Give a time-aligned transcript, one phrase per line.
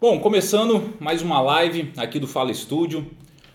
[0.00, 3.04] Bom, começando mais uma live aqui do Fala Estúdio.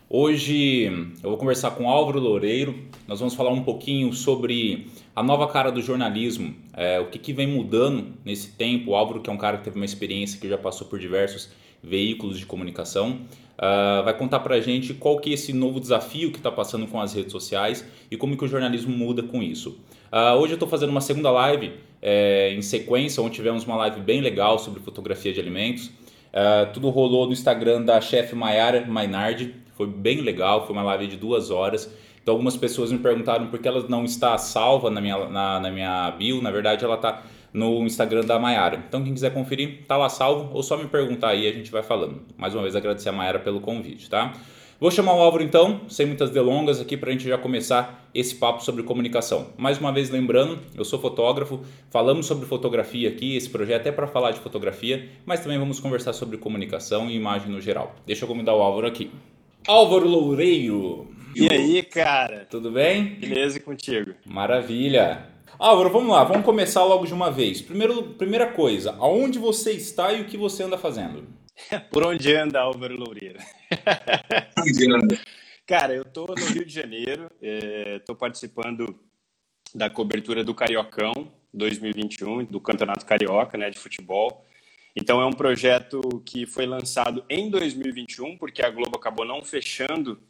[0.09, 0.83] Hoje
[1.23, 2.75] eu vou conversar com Álvaro Loureiro.
[3.07, 7.31] Nós vamos falar um pouquinho sobre a nova cara do jornalismo, é, o que, que
[7.31, 8.91] vem mudando nesse tempo.
[8.91, 11.49] O Álvaro, que é um cara que teve uma experiência que já passou por diversos
[11.81, 13.21] veículos de comunicação,
[13.57, 16.99] uh, vai contar pra gente qual que é esse novo desafio que está passando com
[16.99, 19.79] as redes sociais e como que o jornalismo muda com isso.
[20.11, 21.71] Uh, hoje eu estou fazendo uma segunda live
[22.01, 25.89] é, em sequência, onde tivemos uma live bem legal sobre fotografia de alimentos.
[26.33, 31.07] Uh, tudo rolou no Instagram da chefe Mayara Mainardi, foi bem legal, foi uma live
[31.07, 31.93] de duas horas.
[32.21, 35.69] Então algumas pessoas me perguntaram por que ela não está salva na minha, na, na
[35.69, 37.21] minha bio, na verdade ela está
[37.53, 38.83] no Instagram da Mayara.
[38.87, 41.83] Então quem quiser conferir, tá lá salvo, ou só me perguntar aí, a gente vai
[41.83, 42.21] falando.
[42.35, 44.33] Mais uma vez agradecer a Mayara pelo convite, tá?
[44.83, 48.35] Vou chamar o Álvaro então, sem muitas delongas aqui para a gente já começar esse
[48.35, 49.47] papo sobre comunicação.
[49.55, 54.07] Mais uma vez lembrando, eu sou fotógrafo, falamos sobre fotografia aqui, esse projeto é para
[54.07, 57.95] falar de fotografia, mas também vamos conversar sobre comunicação e imagem no geral.
[58.05, 59.09] Deixa eu convidar o Álvaro aqui.
[59.65, 61.07] Álvaro Loureiro!
[61.33, 62.45] E aí, cara?
[62.51, 63.05] Tudo bem?
[63.21, 64.11] Beleza e contigo?
[64.25, 65.29] Maravilha!
[65.57, 67.61] Álvaro, vamos lá, vamos começar logo de uma vez.
[67.61, 71.23] Primeiro, primeira coisa, aonde você está e o que você anda fazendo?
[71.89, 73.39] Por onde anda Álvaro Loureiro?
[75.65, 78.99] Cara, eu tô no Rio de Janeiro, estou é, participando
[79.73, 84.45] da cobertura do Cariocão 2021, do Campeonato Carioca né, de futebol.
[84.95, 90.21] Então é um projeto que foi lançado em 2021, porque a Globo acabou não fechando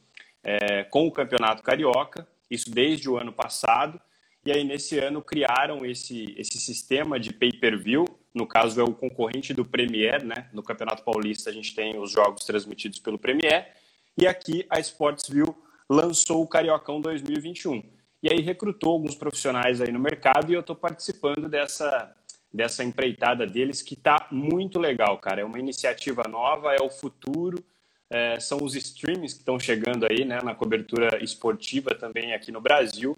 [0.43, 3.99] é, com o Campeonato Carioca, isso desde o ano passado.
[4.45, 9.53] E aí, nesse ano, criaram esse, esse sistema de pay-per-view, no caso é o concorrente
[9.53, 10.49] do Premier, né?
[10.51, 13.73] No Campeonato Paulista a gente tem os jogos transmitidos pelo Premier
[14.17, 15.55] e aqui a Sportsview
[15.89, 17.83] lançou o Cariocão 2021.
[18.21, 22.15] E aí recrutou alguns profissionais aí no mercado e eu estou participando dessa
[22.53, 25.41] dessa empreitada deles que está muito legal, cara.
[25.41, 27.63] É uma iniciativa nova, é o futuro,
[28.09, 32.61] é, são os streams que estão chegando aí, né, na cobertura esportiva também aqui no
[32.61, 33.17] Brasil.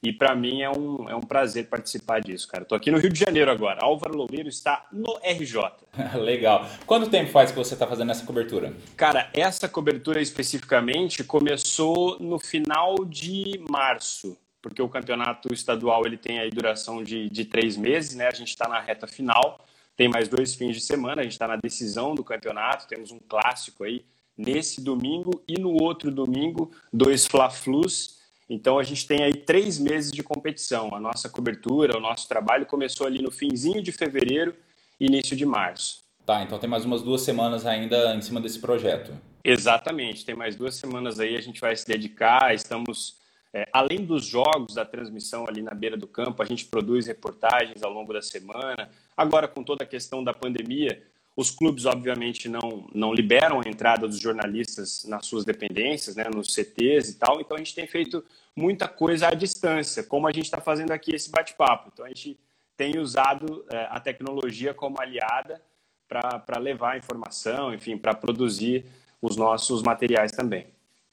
[0.00, 2.62] E para mim é um, é um prazer participar disso, cara.
[2.62, 3.80] Estou aqui no Rio de Janeiro agora.
[3.82, 5.60] Álvaro Loureiro está no RJ.
[6.22, 6.68] Legal.
[6.86, 8.72] Quanto tempo faz que você está fazendo essa cobertura?
[8.96, 16.38] Cara, essa cobertura especificamente começou no final de março, porque o campeonato estadual ele tem
[16.38, 18.28] aí duração de, de três meses, né?
[18.28, 19.58] A gente está na reta final,
[19.96, 23.18] tem mais dois fins de semana, a gente está na decisão do campeonato, temos um
[23.18, 24.04] clássico aí
[24.36, 28.17] nesse domingo e no outro domingo, dois Fla-Flus
[28.48, 30.94] então a gente tem aí três meses de competição.
[30.94, 34.54] A nossa cobertura, o nosso trabalho começou ali no finzinho de fevereiro,
[34.98, 36.02] início de março.
[36.24, 39.12] Tá, então tem mais umas duas semanas ainda em cima desse projeto.
[39.44, 43.16] Exatamente, tem mais duas semanas aí, a gente vai se dedicar, estamos,
[43.52, 47.82] é, além dos jogos, da transmissão ali na beira do campo, a gente produz reportagens
[47.82, 48.90] ao longo da semana.
[49.16, 51.02] Agora, com toda a questão da pandemia,
[51.38, 56.52] os clubes, obviamente, não, não liberam a entrada dos jornalistas nas suas dependências, né, nos
[56.52, 58.24] CTs e tal, então a gente tem feito
[58.56, 61.90] muita coisa à distância, como a gente está fazendo aqui esse bate-papo.
[61.92, 62.36] Então a gente
[62.76, 65.62] tem usado é, a tecnologia como aliada
[66.08, 68.86] para levar a informação, enfim, para produzir
[69.22, 70.66] os nossos materiais também.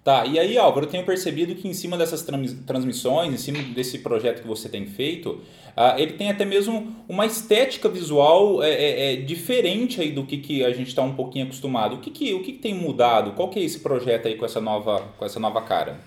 [0.05, 3.97] Tá, e aí, Álvaro, eu tenho percebido que em cima dessas transmissões, em cima desse
[3.97, 5.41] projeto que você tem feito,
[5.75, 10.37] uh, ele tem até mesmo uma estética visual é, é, é diferente aí do que,
[10.37, 11.95] que a gente está um pouquinho acostumado.
[11.95, 13.31] O que, que, o que, que tem mudado?
[13.31, 15.99] Qual que é esse projeto aí com essa nova, com essa nova cara?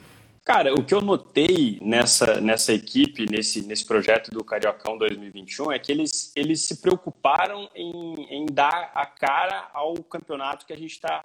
[0.45, 5.79] Cara, o que eu notei nessa, nessa equipe, nesse, nesse projeto do Cariocão 2021, é
[5.81, 10.93] que eles, eles se preocuparam em, em dar a cara ao campeonato que a gente
[10.93, 11.25] está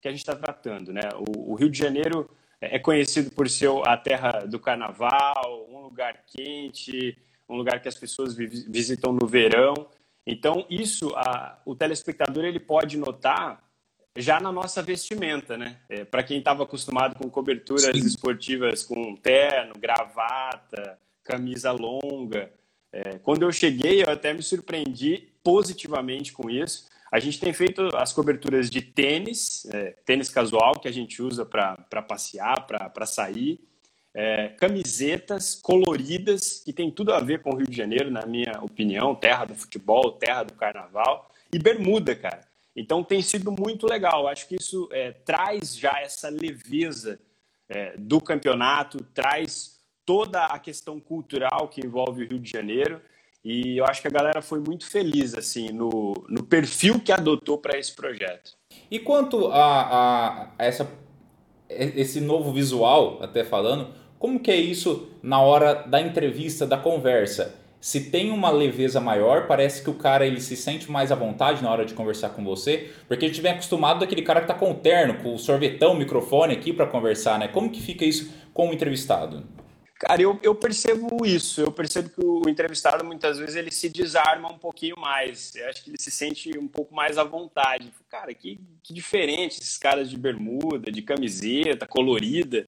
[0.00, 0.92] que a gente está tratando.
[0.92, 1.02] Né?
[1.14, 2.28] O, o, Rio de Janeiro
[2.60, 7.16] é conhecido por ser a terra do carnaval, um lugar quente,
[7.48, 9.74] um lugar que as pessoas visitam no verão.
[10.26, 13.64] Então, isso a, o telespectador ele pode notar
[14.16, 15.78] já na nossa vestimenta, né?
[15.88, 18.06] É, Para quem estava acostumado com coberturas Sim.
[18.06, 22.52] esportivas com terno, gravata, camisa longa.
[22.92, 26.88] É, quando eu cheguei, eu até me surpreendi positivamente com isso.
[27.10, 31.44] A gente tem feito as coberturas de tênis, é, tênis casual, que a gente usa
[31.44, 33.60] para passear, para sair,
[34.14, 38.62] é, camisetas coloridas, que tem tudo a ver com o Rio de Janeiro, na minha
[38.62, 42.48] opinião, terra do futebol, terra do carnaval, e bermuda, cara.
[42.76, 44.28] Então tem sido muito legal.
[44.28, 47.18] Acho que isso é, traz já essa leveza
[47.68, 53.00] é, do campeonato, traz toda a questão cultural que envolve o Rio de Janeiro
[53.44, 57.58] e eu acho que a galera foi muito feliz assim no, no perfil que adotou
[57.58, 58.52] para esse projeto.
[58.90, 60.90] E quanto a, a, essa,
[61.68, 67.60] esse novo visual, até falando, como que é isso na hora da entrevista, da conversa?
[67.80, 71.62] se tem uma leveza maior, parece que o cara ele se sente mais à vontade
[71.62, 74.54] na hora de conversar com você, porque a gente vem acostumado daquele cara que tá
[74.54, 77.48] com o terno, com o sorvetão, o microfone aqui para conversar, né?
[77.48, 79.44] Como que fica isso com o entrevistado?
[80.00, 81.60] Cara, eu, eu percebo isso.
[81.60, 85.54] Eu percebo que o entrevistado muitas vezes ele se desarma um pouquinho mais.
[85.54, 87.92] Eu acho que ele se sente um pouco mais à vontade.
[88.08, 92.66] Cara, que, que diferente esses caras de bermuda, de camiseta colorida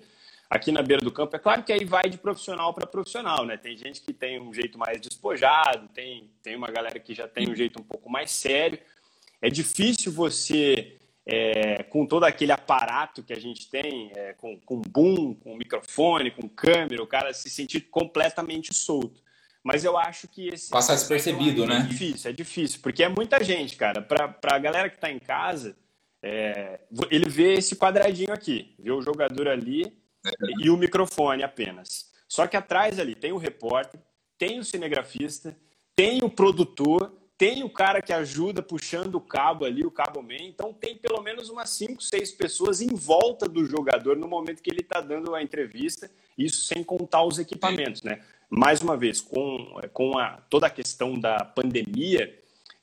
[0.50, 1.34] aqui na beira do campo.
[1.34, 3.56] É claro que aí vai de profissional para profissional, né?
[3.56, 7.49] Tem gente que tem um jeito mais despojado, tem, tem uma galera que já tem
[7.49, 8.78] um jeito um pouco mais sério.
[9.40, 14.81] É difícil você, é, com todo aquele aparato que a gente tem, é, com, com
[14.81, 19.23] boom, com microfone, com câmera, o cara se sentir completamente solto.
[19.63, 20.71] Mas eu acho que esse.
[20.71, 21.77] Passar despercebido, né?
[21.77, 24.03] É difícil, é difícil, porque é muita gente, cara.
[24.03, 25.77] Para a galera que está em casa,
[26.21, 26.81] é,
[27.11, 29.97] ele vê esse quadradinho aqui, vê o jogador ali,
[30.61, 32.11] e o microfone apenas.
[32.29, 34.01] Só que atrás ali tem o repórter,
[34.39, 35.57] tem o cinegrafista,
[35.95, 40.37] tem o produtor, tem o cara que ajuda puxando o cabo ali, o cabo man.
[40.43, 44.71] Então tem pelo menos umas 5, 6 pessoas em volta do jogador no momento que
[44.71, 46.09] ele está dando a entrevista,
[46.39, 48.21] isso sem contar os equipamentos, né?
[48.49, 52.33] Mais uma vez, com, com a, toda a questão da pandemia,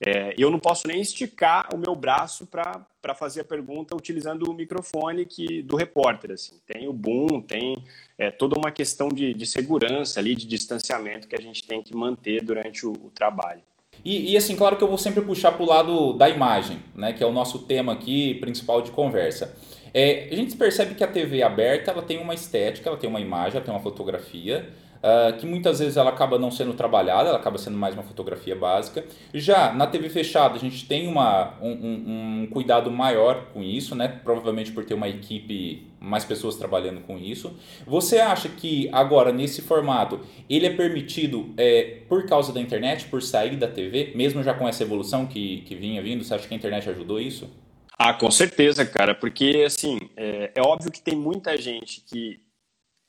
[0.06, 4.54] é, eu não posso nem esticar o meu braço para fazer a pergunta utilizando o
[4.54, 6.32] microfone que, do repórter.
[6.32, 6.60] Assim.
[6.68, 7.78] Tem o boom, tem
[8.18, 11.96] é, toda uma questão de, de, segurança ali, de distanciamento que a gente tem que
[11.96, 13.62] manter durante o, o trabalho.
[14.04, 17.13] E, e, assim, claro que eu vou sempre puxar para o lado da imagem, né,
[17.13, 19.56] que é o nosso tema aqui principal de conversa.
[19.94, 23.19] É, a gente percebe que a TV aberta ela tem uma estética, ela tem uma
[23.19, 24.69] imagem, ela tem uma fotografia,
[25.00, 28.54] Uh, que muitas vezes ela acaba não sendo trabalhada, ela acaba sendo mais uma fotografia
[28.54, 29.06] básica.
[29.34, 34.10] Já na TV fechada, a gente tem uma, um, um, cuidado maior com isso, né?
[34.10, 37.57] provavelmente por ter uma equipe, mais pessoas trabalhando com isso.
[37.88, 40.19] Você acha que agora, nesse formato,
[40.50, 44.68] ele é permitido é, por causa da internet, por sair da TV, mesmo já com
[44.68, 46.25] essa evolução que, que vinha vindo?
[46.25, 47.50] Você acha que a internet ajudou isso?
[47.98, 52.42] Ah, com certeza, cara, porque assim, é, é óbvio que tem muita gente que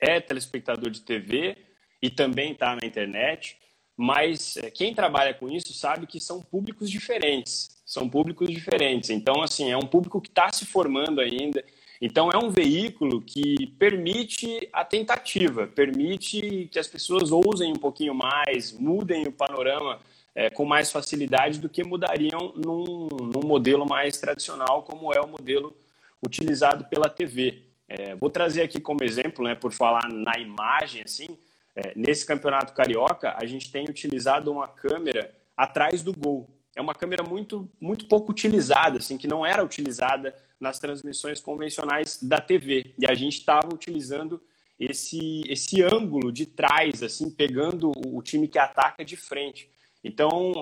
[0.01, 1.57] é telespectador de TV,
[2.01, 3.57] e também está na internet,
[3.97, 9.11] mas eh, quem trabalha com isso sabe que são públicos diferentes, são públicos diferentes.
[9.11, 11.63] Então, assim, é um público que está se formando ainda.
[12.01, 18.15] Então, é um veículo que permite a tentativa, permite que as pessoas ousem um pouquinho
[18.15, 20.01] mais, mudem o panorama
[20.35, 25.29] é, com mais facilidade do que mudariam num, num, modelo mais tradicional, como é o
[25.29, 25.77] modelo
[26.25, 27.63] utilizado pela TV.
[27.87, 31.37] É, vou trazer aqui como exemplo, né, por falar na imagem, assim,
[31.81, 36.51] é, nesse campeonato carioca, a gente tem utilizado uma câmera atrás do gol.
[36.77, 42.23] É uma câmera muito, muito pouco utilizada, assim, que não era utilizada nas transmissões convencionais
[42.23, 42.95] da TV.
[42.99, 44.41] E a gente estava utilizando
[44.79, 49.71] esse, esse ângulo de trás, assim, pegando o time que ataca de frente.
[50.05, 50.53] Então,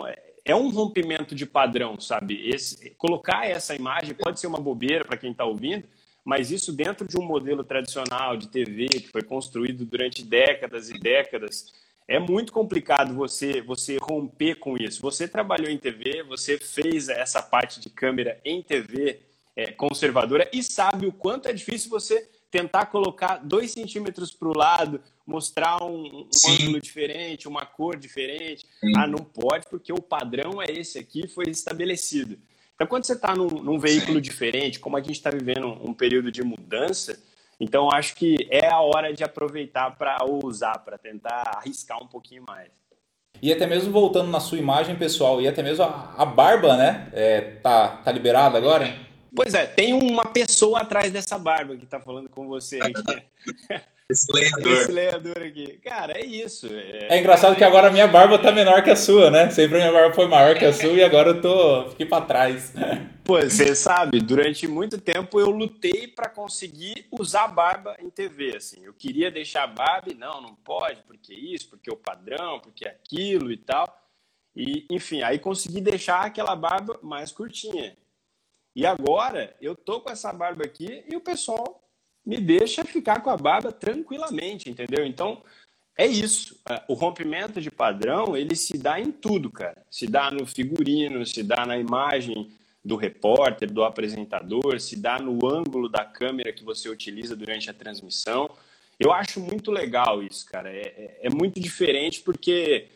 [0.44, 2.48] é um rompimento de padrão, sabe?
[2.48, 5.86] Esse, colocar essa imagem pode ser uma bobeira para quem está ouvindo,
[6.28, 10.98] mas isso dentro de um modelo tradicional de TV que foi construído durante décadas e
[10.98, 11.72] décadas,
[12.06, 15.00] é muito complicado você você romper com isso.
[15.00, 19.20] Você trabalhou em TV, você fez essa parte de câmera em TV
[19.56, 24.56] é, conservadora e sabe o quanto é difícil você tentar colocar dois centímetros para o
[24.56, 28.66] lado, mostrar um, um ângulo diferente, uma cor diferente.
[28.80, 28.92] Sim.
[28.98, 32.38] Ah, não pode porque o padrão é esse aqui, foi estabelecido.
[32.78, 36.30] Então, quando você está num, num, veículo diferente, como a gente está vivendo um período
[36.30, 37.18] de mudança,
[37.58, 42.44] então acho que é a hora de aproveitar para ousar, para tentar arriscar um pouquinho
[42.46, 42.68] mais.
[43.42, 47.10] E até mesmo voltando na sua imagem pessoal, e até mesmo a, a barba, né?
[47.12, 48.96] É, tá, tá liberada agora?
[49.34, 53.24] Pois é, tem uma pessoa atrás dessa barba que está falando com você aqui.
[54.10, 54.72] Esse lenhador.
[54.72, 55.78] Esse lenhador aqui.
[55.84, 56.66] Cara, é isso.
[56.66, 59.50] É, é engraçado que agora a minha barba tá menor que a sua, né?
[59.50, 61.90] Sempre a minha barba foi maior que a sua e agora eu tô.
[61.90, 62.72] Fiquei pra trás.
[63.22, 68.56] Pô, você sabe, durante muito tempo eu lutei para conseguir usar barba em TV.
[68.56, 68.82] Assim.
[68.82, 72.88] Eu queria deixar a barba e não, não pode, porque isso, porque o padrão, porque
[72.88, 73.86] aquilo e tal.
[74.56, 77.94] E, enfim, aí consegui deixar aquela barba mais curtinha.
[78.74, 81.82] E agora eu tô com essa barba aqui e o pessoal
[82.28, 85.06] me deixa ficar com a barba tranquilamente, entendeu?
[85.06, 85.42] Então,
[85.96, 86.60] é isso.
[86.68, 89.82] É, o rompimento de padrão, ele se dá em tudo, cara.
[89.90, 92.50] Se dá no figurino, se dá na imagem
[92.84, 97.74] do repórter, do apresentador, se dá no ângulo da câmera que você utiliza durante a
[97.74, 98.50] transmissão.
[99.00, 100.68] Eu acho muito legal isso, cara.
[100.68, 102.88] É, é, é muito diferente porque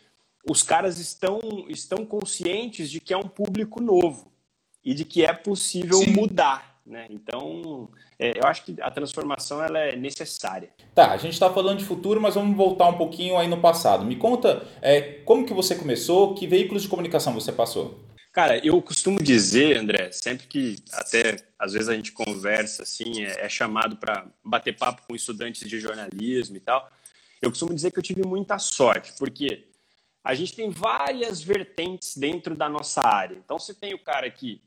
[0.46, 4.30] os caras estão, estão conscientes de que é um público novo
[4.84, 6.10] e de que é possível Sim.
[6.10, 7.06] mudar né?
[7.10, 10.70] Então, é, eu acho que a transformação ela é necessária.
[10.94, 14.04] Tá, a gente está falando de futuro, mas vamos voltar um pouquinho aí no passado.
[14.04, 18.00] Me conta é, como que você começou, que veículos de comunicação você passou?
[18.32, 23.44] Cara, eu costumo dizer, André, sempre que até às vezes a gente conversa assim, é,
[23.44, 26.90] é chamado para bater papo com estudantes de jornalismo e tal,
[27.42, 29.68] eu costumo dizer que eu tive muita sorte, porque
[30.24, 33.36] a gente tem várias vertentes dentro da nossa área.
[33.36, 34.62] Então você tem o cara que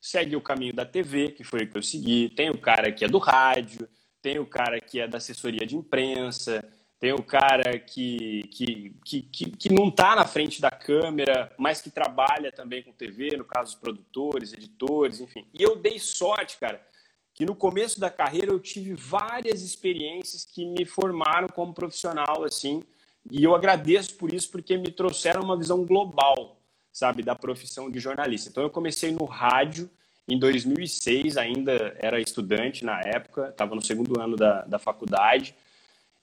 [0.00, 3.04] segue o caminho da TV, que foi o que eu segui, tem o cara que
[3.04, 3.88] é do rádio,
[4.22, 6.64] tem o cara que é da assessoria de imprensa,
[6.98, 11.80] tem o cara que, que, que, que, que não está na frente da câmera, mas
[11.80, 15.46] que trabalha também com TV, no caso, os produtores, editores, enfim.
[15.54, 16.84] E eu dei sorte, cara,
[17.32, 22.82] que no começo da carreira eu tive várias experiências que me formaram como profissional, assim,
[23.30, 26.57] e eu agradeço por isso, porque me trouxeram uma visão global,
[26.98, 28.50] sabe, da profissão de jornalista.
[28.50, 29.88] Então eu comecei no rádio
[30.28, 35.54] em 2006, ainda era estudante na época, estava no segundo ano da, da faculdade,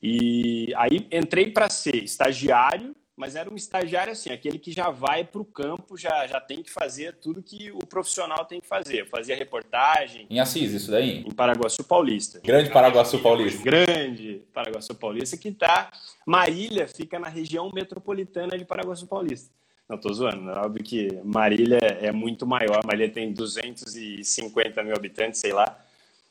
[0.04, 5.24] e aí entrei para ser estagiário, mas era um estagiário assim, aquele que já vai
[5.24, 9.02] para o campo, já, já tem que fazer tudo que o profissional tem que fazer.
[9.02, 10.28] Eu fazia reportagem.
[10.30, 11.20] Em Assis, isso daí?
[11.26, 12.42] Em Paraguaçu Paulista.
[12.44, 13.64] Grande Paraguaçu Paulista.
[13.64, 15.90] Grande Paraguaçu Paulista, que tá.
[16.26, 19.50] Marília fica na região metropolitana de Paraguaçu Paulista.
[19.88, 20.42] Não, tô zoando.
[20.42, 20.54] Né?
[20.54, 22.84] Óbvio que Marília é muito maior.
[22.86, 25.80] Marília tem 250 mil habitantes, sei lá.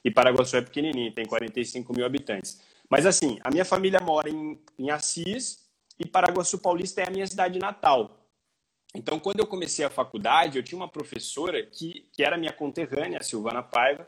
[0.04, 2.60] E Paraguaçu é pequenininho, tem 45 mil habitantes.
[2.90, 5.64] Mas assim, a minha família mora em, em Assis
[5.98, 8.20] e Paraguaçu Paulista é a minha cidade natal.
[8.94, 13.18] Então, quando eu comecei a faculdade, eu tinha uma professora que, que era minha conterrânea,
[13.18, 14.06] a Silvana Paiva,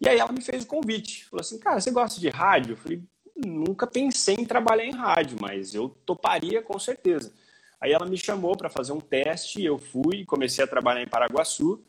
[0.00, 1.24] e aí ela me fez o convite.
[1.24, 2.72] Falou assim, cara, você gosta de rádio?
[2.72, 3.02] Eu falei,
[3.36, 7.32] nunca pensei em trabalhar em rádio, mas eu toparia com certeza.
[7.82, 11.82] Aí ela me chamou para fazer um teste, eu fui, comecei a trabalhar em Paraguaçu,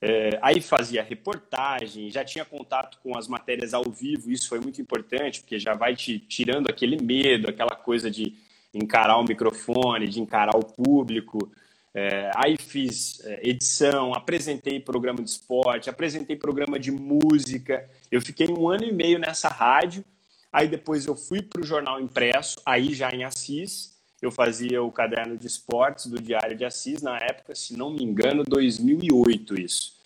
[0.00, 4.80] é, aí fazia reportagem, já tinha contato com as matérias ao vivo, isso foi muito
[4.80, 8.36] importante, porque já vai te tirando aquele medo, aquela coisa de
[8.72, 11.50] encarar o microfone, de encarar o público.
[11.92, 17.90] É, aí fiz é, edição, apresentei programa de esporte, apresentei programa de música.
[18.08, 20.04] Eu fiquei um ano e meio nessa rádio.
[20.52, 23.89] Aí depois eu fui para o jornal impresso, aí já em Assis.
[24.20, 28.04] Eu fazia o caderno de esportes do Diário de Assis, na época, se não me
[28.04, 29.98] engano, 2008 isso.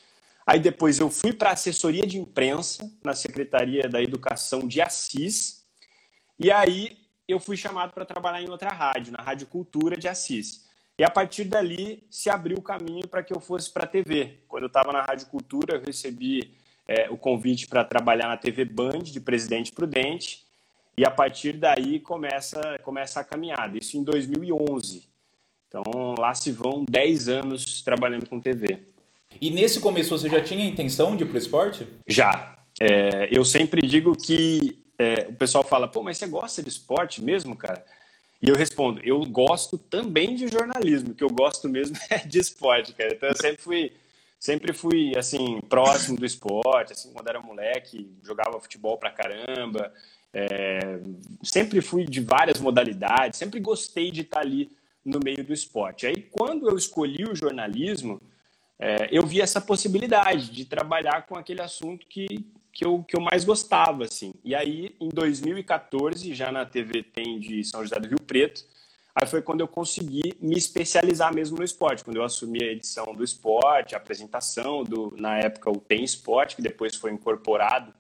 [0.47, 5.64] Aí depois eu fui para a assessoria de imprensa na Secretaria da Educação de Assis.
[6.38, 10.64] E aí eu fui chamado para trabalhar em outra rádio, na Rádio Cultura de Assis.
[10.99, 14.38] E a partir dali se abriu o caminho para que eu fosse para a TV.
[14.47, 16.54] Quando eu estava na Rádio Cultura, eu recebi
[16.87, 20.44] é, o convite para trabalhar na TV Band de Presidente Prudente.
[20.97, 23.77] E a partir daí começa, começa a caminhada.
[23.77, 25.09] Isso em 2011.
[25.69, 28.79] Então lá se vão 10 anos trabalhando com TV.
[29.41, 31.89] E nesse começo você já tinha intenção de ir para o esporte?
[32.07, 32.57] Já.
[32.81, 37.23] É, eu sempre digo que é, o pessoal fala, pô, mas você gosta de esporte
[37.23, 37.85] mesmo, cara?
[38.41, 42.39] E eu respondo, eu gosto também de jornalismo, o que eu gosto mesmo é de
[42.39, 43.15] esporte, cara.
[43.15, 43.93] Então eu sempre fui,
[44.39, 49.93] sempre fui assim, próximo do esporte, assim, quando era moleque, jogava futebol pra caramba,
[50.35, 50.99] é,
[51.45, 54.69] sempre fui de várias modalidades, sempre gostei de estar ali
[55.05, 56.07] no meio do esporte.
[56.07, 58.21] Aí, quando eu escolhi o jornalismo,
[58.79, 62.26] é, eu vi essa possibilidade de trabalhar com aquele assunto que,
[62.73, 64.05] que, eu, que eu mais gostava.
[64.05, 64.35] Assim.
[64.43, 68.64] E aí, em 2014, já na TV Tem de São José do Rio Preto,
[69.14, 73.14] aí foi quando eu consegui me especializar mesmo no esporte, quando eu assumi a edição
[73.14, 77.95] do esporte, a apresentação do, na época, o Tem Esporte, que depois foi incorporado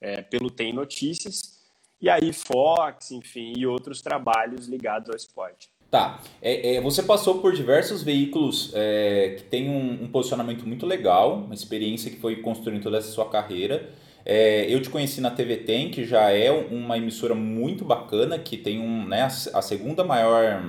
[0.00, 1.57] é, pelo Tem Notícias,
[2.00, 5.70] e aí Fox, enfim, e outros trabalhos ligados ao esporte.
[5.90, 6.20] Tá.
[6.42, 11.36] É, é, você passou por diversos veículos é, que têm um, um, posicionamento muito legal,
[11.36, 13.88] uma experiência que foi construindo toda essa sua carreira.
[14.24, 18.58] É, eu te conheci na TV Tem, que já é uma emissora muito bacana, que
[18.58, 20.62] tem um, né, a, segunda maior.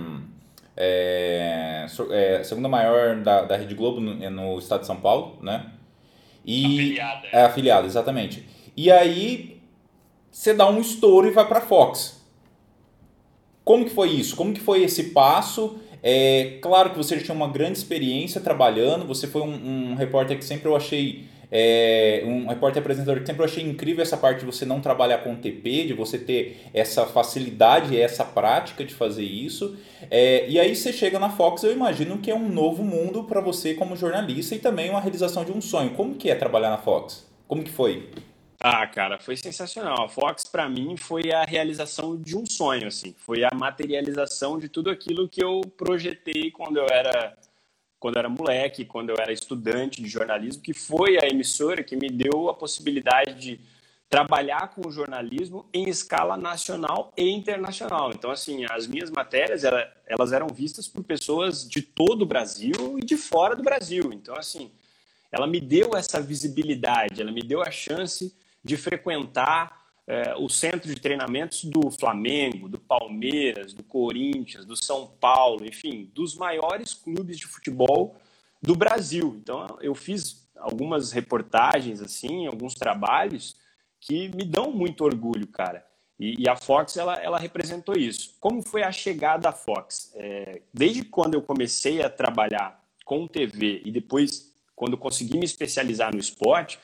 [0.78, 5.38] É, é, a segunda maior da, da Rede Globo no, no, estado de São Paulo,
[5.42, 5.66] né?
[6.46, 7.28] E, afiliada.
[7.34, 8.48] É, afiliada, exatamente.
[8.78, 9.59] E aí
[10.32, 12.20] você dá um estouro e vai para Fox.
[13.64, 14.36] Como que foi isso?
[14.36, 15.80] Como que foi esse passo?
[16.02, 19.06] É claro que você já tinha uma grande experiência trabalhando.
[19.06, 23.42] Você foi um, um repórter que sempre eu achei é, um repórter apresentador que sempre
[23.42, 27.06] eu achei incrível essa parte de você não trabalhar com TP, de você ter essa
[27.06, 29.76] facilidade, essa prática de fazer isso.
[30.10, 33.42] É, e aí você chega na Fox, eu imagino que é um novo mundo para
[33.42, 35.92] você como jornalista e também uma realização de um sonho.
[35.92, 37.28] Como que é trabalhar na Fox?
[37.48, 38.10] Como que foi?
[38.62, 40.04] Ah, cara, foi sensacional.
[40.04, 43.16] A Fox para mim foi a realização de um sonho, assim.
[43.18, 47.38] Foi a materialização de tudo aquilo que eu projetei quando eu era
[48.00, 51.98] quando eu era moleque, quando eu era estudante de jornalismo, que foi a emissora que
[51.98, 53.60] me deu a possibilidade de
[54.10, 58.12] trabalhar com o jornalismo em escala nacional e internacional.
[58.12, 59.64] Então, assim, as minhas matérias,
[60.08, 64.12] elas eram vistas por pessoas de todo o Brasil e de fora do Brasil.
[64.14, 64.72] Então, assim,
[65.30, 70.88] ela me deu essa visibilidade, ela me deu a chance de frequentar é, o centro
[70.88, 77.38] de treinamentos do Flamengo, do Palmeiras, do Corinthians, do São Paulo, enfim, dos maiores clubes
[77.38, 78.16] de futebol
[78.60, 79.38] do Brasil.
[79.40, 83.56] Então, eu fiz algumas reportagens, assim, alguns trabalhos
[84.00, 85.86] que me dão muito orgulho, cara.
[86.20, 88.36] E, e a Fox, ela, ela representou isso.
[88.40, 90.12] Como foi a chegada da Fox?
[90.16, 96.14] É, desde quando eu comecei a trabalhar com TV e depois, quando consegui me especializar
[96.14, 96.80] no esporte,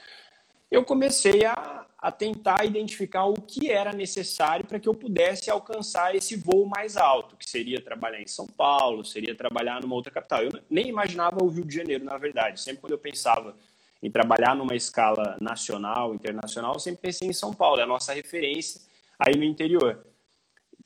[0.70, 6.16] eu comecei a, a tentar identificar o que era necessário para que eu pudesse alcançar
[6.16, 10.44] esse voo mais alto, que seria trabalhar em São Paulo, seria trabalhar numa outra capital.
[10.44, 12.62] Eu nem imaginava o Rio de Janeiro, na verdade.
[12.62, 13.56] Sempre quando eu pensava
[14.02, 18.14] em trabalhar numa escala nacional, internacional, eu sempre pensei em São Paulo, é a nossa
[18.14, 18.82] referência
[19.20, 20.06] aí no interior.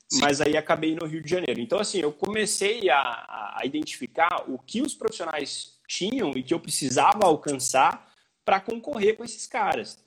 [0.08, 0.20] Sim.
[0.22, 1.60] Mas aí acabei no Rio de Janeiro.
[1.60, 6.58] Então, assim, eu comecei a, a identificar o que os profissionais tinham e que eu
[6.60, 8.09] precisava alcançar
[8.44, 9.98] para concorrer com esses caras.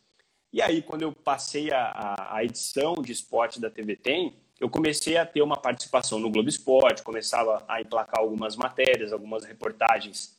[0.51, 5.17] E aí, quando eu passei a, a, edição de esporte da TV Tem, eu comecei
[5.17, 10.37] a ter uma participação no Globo Esporte, começava a emplacar algumas matérias, algumas reportagens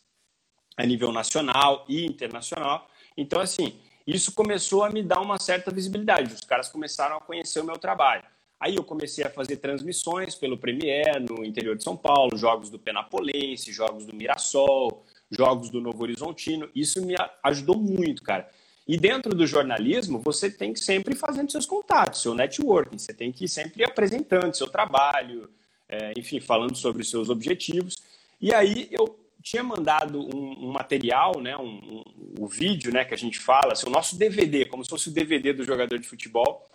[0.77, 2.89] a nível nacional e internacional.
[3.17, 6.33] Então, assim, isso começou a me dar uma certa visibilidade.
[6.33, 8.23] Os caras começaram a conhecer o meu trabalho.
[8.61, 12.79] Aí eu comecei a fazer transmissões pelo Premier no interior de São Paulo, jogos do
[12.79, 16.69] Penapolense, jogos do Mirassol, jogos do Novo Horizontino.
[16.75, 18.49] Isso me ajudou muito, cara.
[18.87, 23.33] E dentro do jornalismo, você tem que sempre fazendo seus contatos, seu networking, você tem
[23.33, 25.49] que ir sempre apresentando seu trabalho,
[25.89, 27.97] é, enfim, falando sobre os seus objetivos.
[28.41, 32.05] E aí eu tinha mandado um, um material, né, um, um,
[32.41, 35.13] o vídeo, né, que a gente fala, assim, o nosso DVD, como se fosse o
[35.13, 36.69] DVD do jogador de futebol,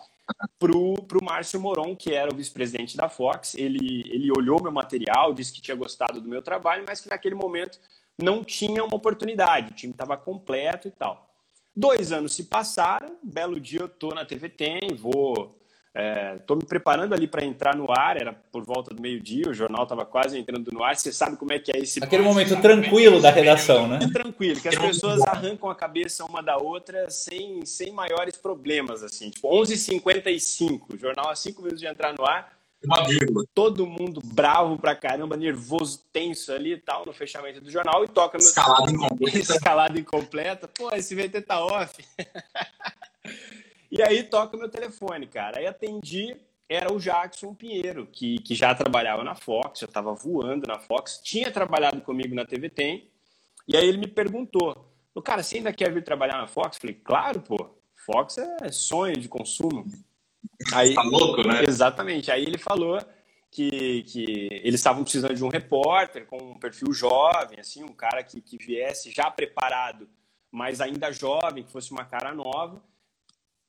[0.58, 3.54] pro, pro Márcio Moron, que era o vice-presidente da Fox.
[3.54, 7.34] Ele, ele olhou meu material, disse que tinha gostado do meu trabalho, mas que naquele
[7.34, 7.78] momento
[8.22, 11.28] não tinha uma oportunidade, o time estava completo e tal.
[11.74, 15.60] Dois anos se passaram, um belo dia eu tô na TV Tem, vou
[15.92, 19.52] Estou é, me preparando ali para entrar no ar, era por volta do meio-dia, o
[19.52, 20.94] jornal estava quase entrando no ar.
[20.94, 22.02] Você sabe como é que é esse.
[22.02, 23.98] Aquele momento tranquilo da redação, né?
[24.12, 29.30] Tranquilo, que as pessoas arrancam a cabeça uma da outra sem, sem maiores problemas, assim.
[29.30, 32.59] Tipo, 11h55, o jornal a 5 minutos de entrar no ar.
[32.84, 33.44] Uma vírgula.
[33.54, 38.08] Todo mundo bravo pra caramba, nervoso, tenso ali e tal, no fechamento do jornal, e
[38.08, 38.46] toca meu.
[38.46, 39.38] Escalada incompleta.
[39.38, 40.68] Escalada incompleta.
[40.68, 42.02] Pô, esse VT tá off.
[43.92, 45.58] E aí toca meu telefone, cara.
[45.58, 46.36] Aí atendi,
[46.68, 51.20] era o Jackson Pinheiro, que, que já trabalhava na Fox, já estava voando na Fox,
[51.24, 53.10] tinha trabalhado comigo na TV Tem.
[53.66, 54.86] E aí ele me perguntou,
[55.24, 56.76] cara, você ainda quer vir trabalhar na Fox?
[56.76, 57.70] Eu falei, claro, pô.
[58.06, 59.84] Fox é sonho de consumo.
[60.72, 61.62] Aí, tá louco, né?
[61.66, 62.30] Exatamente.
[62.30, 62.98] Aí ele falou
[63.50, 68.22] que, que eles estavam precisando de um repórter com um perfil jovem, assim, um cara
[68.22, 70.08] que, que viesse já preparado,
[70.50, 72.82] mas ainda jovem, que fosse uma cara nova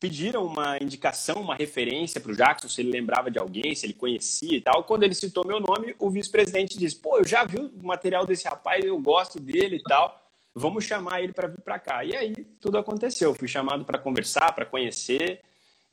[0.01, 3.93] pediram uma indicação, uma referência para o Jackson, se ele lembrava de alguém, se ele
[3.93, 4.83] conhecia e tal.
[4.83, 8.47] Quando ele citou meu nome, o vice-presidente disse: pô, eu já vi o material desse
[8.47, 10.19] rapaz, eu gosto dele e tal.
[10.55, 12.03] Vamos chamar ele para vir para cá.
[12.03, 13.35] E aí tudo aconteceu.
[13.35, 15.39] Fui chamado para conversar, para conhecer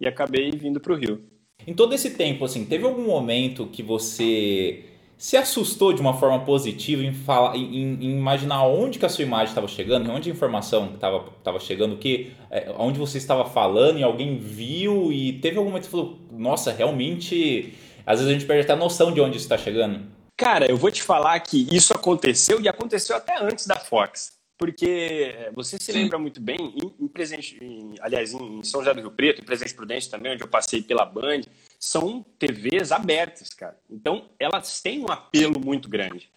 [0.00, 1.22] e acabei vindo para o Rio.
[1.66, 4.84] Em todo esse tempo, assim, teve algum momento que você
[5.18, 9.24] se assustou de uma forma positiva em, falar, em, em imaginar onde que a sua
[9.24, 14.02] imagem estava chegando, onde a informação estava chegando, que, é, onde você estava falando e
[14.04, 17.74] alguém viu e teve algum momento que você falou, nossa, realmente,
[18.06, 20.00] às vezes a gente perde até a noção de onde isso está chegando.
[20.36, 25.32] Cara, eu vou te falar que isso aconteceu e aconteceu até antes da Fox porque
[25.36, 29.00] é, você se lembra muito bem, em, em presente, em, aliás, em São José do
[29.00, 31.42] Rio Preto, em Presidente Prudente também, onde eu passei pela Band,
[31.78, 33.78] são TVs abertas, cara.
[33.88, 36.28] Então, elas têm um apelo muito grande.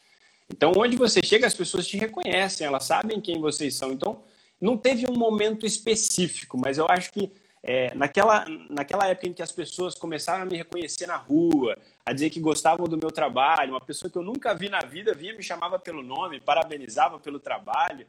[0.47, 3.91] Então, onde você chega, as pessoas te reconhecem, elas sabem quem vocês são.
[3.91, 4.23] Então,
[4.59, 7.31] não teve um momento específico, mas eu acho que
[7.63, 12.11] é, naquela, naquela época em que as pessoas começaram a me reconhecer na rua, a
[12.11, 15.35] dizer que gostavam do meu trabalho, uma pessoa que eu nunca vi na vida vinha
[15.35, 18.05] me chamava pelo nome, parabenizava pelo trabalho.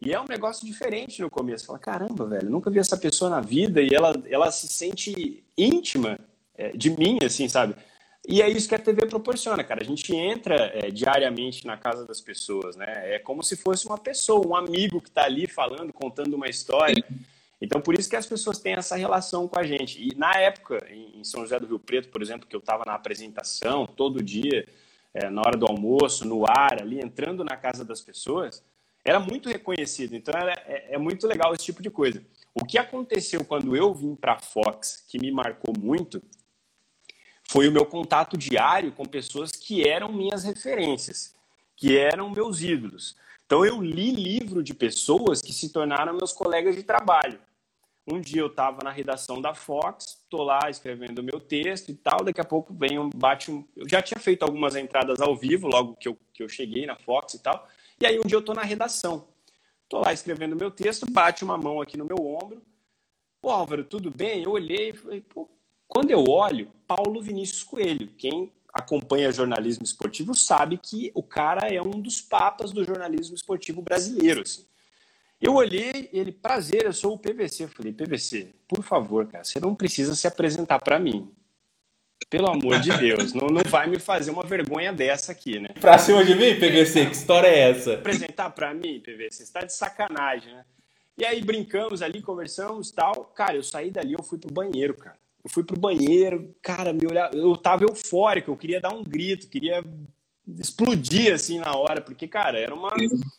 [0.00, 1.66] E é um negócio diferente no começo.
[1.66, 6.18] Fala, caramba, velho, nunca vi essa pessoa na vida e ela, ela se sente íntima
[6.56, 7.74] é, de mim, assim, sabe?
[8.26, 9.80] E é isso que a TV proporciona, cara.
[9.80, 13.14] A gente entra é, diariamente na casa das pessoas, né?
[13.14, 17.02] É como se fosse uma pessoa, um amigo que está ali falando, contando uma história.
[17.60, 20.00] Então, por isso que as pessoas têm essa relação com a gente.
[20.00, 22.94] E na época, em São José do Rio Preto, por exemplo, que eu estava na
[22.94, 24.66] apresentação todo dia,
[25.12, 28.62] é, na hora do almoço, no ar, ali, entrando na casa das pessoas,
[29.04, 30.14] era muito reconhecido.
[30.14, 32.22] Então era, é, é muito legal esse tipo de coisa.
[32.54, 36.22] O que aconteceu quando eu vim para a Fox, que me marcou muito,
[37.50, 41.34] foi o meu contato diário com pessoas que eram minhas referências,
[41.74, 43.16] que eram meus ídolos.
[43.46, 47.40] Então eu li livro de pessoas que se tornaram meus colegas de trabalho.
[48.10, 51.94] Um dia eu estava na redação da Fox, estou lá escrevendo o meu texto e
[51.94, 53.64] tal, daqui a pouco vem um bate um...
[53.76, 56.96] Eu já tinha feito algumas entradas ao vivo, logo que eu, que eu cheguei na
[56.96, 57.68] Fox e tal.
[58.00, 59.26] E aí um dia eu estou na redação.
[59.84, 62.62] Estou lá escrevendo meu texto, bate uma mão aqui no meu ombro.
[63.40, 64.42] Pô, Álvaro, tudo bem?
[64.42, 65.48] Eu olhei e falei, pô,
[65.86, 71.80] quando eu olho, Paulo Vinícius Coelho, quem acompanha jornalismo esportivo sabe que o cara é
[71.80, 74.42] um dos papas do jornalismo esportivo brasileiro.
[74.42, 74.66] Assim.
[75.40, 77.64] Eu olhei, ele, prazer, eu sou o PVC.
[77.64, 81.30] Eu falei, PVC, por favor, cara, você não precisa se apresentar para mim.
[82.28, 85.68] Pelo amor de Deus, não, não vai me fazer uma vergonha dessa aqui, né?
[85.80, 87.94] Pra cima de mim, PVC, que história é essa?
[87.94, 90.64] Apresentar para mim, PVC, você está de sacanagem, né?
[91.16, 93.24] E aí brincamos ali, conversamos tal.
[93.26, 95.16] Cara, eu saí dali, eu fui pro banheiro, cara.
[95.42, 99.48] Eu fui pro banheiro, cara, me olhar, eu tava eufórico, eu queria dar um grito,
[99.48, 99.82] queria
[100.58, 102.90] explodir assim na hora, porque, cara, era, uma,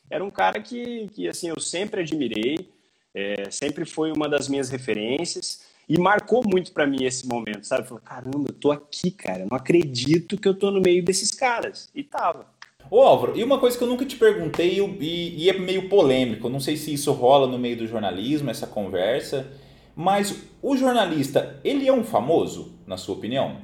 [0.09, 2.69] era um cara que, que assim, eu sempre admirei,
[3.13, 7.87] é, sempre foi uma das minhas referências e marcou muito para mim esse momento, sabe?
[7.87, 11.89] Falei, caramba, eu tô aqui, cara, não acredito que eu tô no meio desses caras.
[11.95, 12.45] E tava.
[12.91, 16.49] Ô Álvaro, e uma coisa que eu nunca te perguntei e, e é meio polêmico,
[16.49, 19.51] não sei se isso rola no meio do jornalismo, essa conversa,
[19.95, 23.61] mas o jornalista, ele é um famoso, na sua opinião?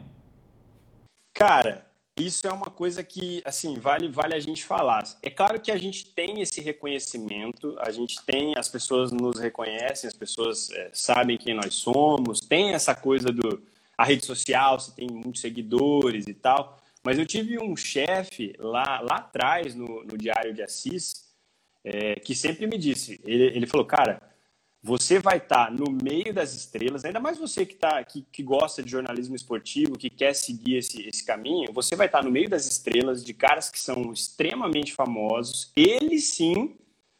[1.33, 1.84] Cara,
[2.17, 5.03] isso é uma coisa que, assim, vale, vale a gente falar.
[5.21, 10.07] É claro que a gente tem esse reconhecimento, a gente tem, as pessoas nos reconhecem,
[10.07, 13.61] as pessoas é, sabem quem nós somos, tem essa coisa do
[13.97, 16.77] a rede social, você tem muitos seguidores e tal.
[17.03, 21.25] Mas eu tive um chefe lá, lá atrás, no, no Diário de Assis,
[21.83, 24.21] é, que sempre me disse, ele, ele falou, cara,
[24.85, 28.43] você vai estar tá no meio das estrelas, ainda mais você que, tá, que, que
[28.43, 32.29] gosta de jornalismo esportivo, que quer seguir esse, esse caminho, você vai estar tá no
[32.29, 36.77] meio das estrelas de caras que são extremamente famosos, eles sim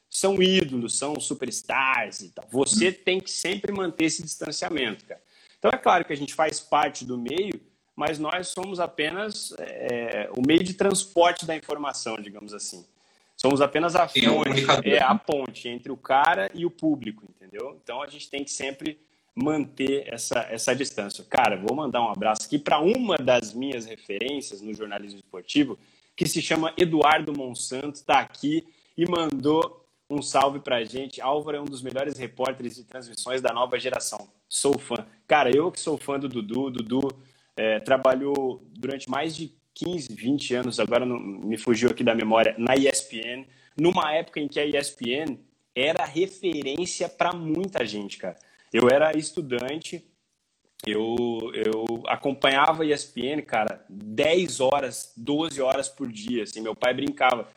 [0.07, 2.45] são ídolos, são superstars e tal.
[2.51, 5.21] Você tem que sempre manter esse distanciamento, cara.
[5.57, 7.59] Então é claro que a gente faz parte do meio,
[7.95, 12.85] mas nós somos apenas é, o meio de transporte da informação, digamos assim.
[13.35, 17.77] Somos apenas a fonte, é a ponte entre o cara e o público, entendeu?
[17.83, 18.97] Então a gente tem que sempre
[19.35, 21.23] manter essa, essa distância.
[21.29, 25.77] Cara, vou mandar um abraço aqui para uma das minhas referências no jornalismo esportivo,
[26.15, 28.65] que se chama Eduardo Monsanto, está aqui
[28.97, 31.19] e mandou um salve para a gente.
[31.19, 34.29] Álvaro é um dos melhores repórteres de transmissões da nova geração.
[34.47, 35.05] Sou fã.
[35.27, 37.01] Cara, eu que sou fã do Dudu, Dudu
[37.57, 42.55] é, trabalhou durante mais de 15, 20 anos, agora não, me fugiu aqui da memória,
[42.57, 43.45] na ESPN,
[43.77, 45.37] numa época em que a ESPN
[45.75, 48.37] era referência para muita gente, cara.
[48.71, 50.03] Eu era estudante,
[50.87, 56.93] eu, eu acompanhava a ESPN, cara, 10 horas, 12 horas por dia, assim, meu pai
[56.93, 57.47] brincava.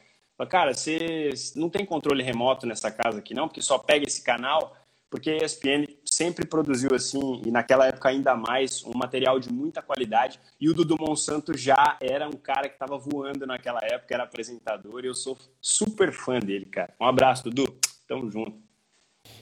[0.49, 4.77] Cara, você não tem controle remoto nessa casa aqui não, porque só pega esse canal,
[5.11, 9.81] porque a ESPN sempre produziu assim, e naquela época ainda mais, um material de muita
[9.81, 10.38] qualidade.
[10.61, 15.05] E o Dudu Monsanto já era um cara que estava voando naquela época, era apresentador,
[15.05, 16.92] e eu sou super fã dele, cara.
[17.01, 17.79] Um abraço, Dudu.
[18.07, 18.68] Tamo junto.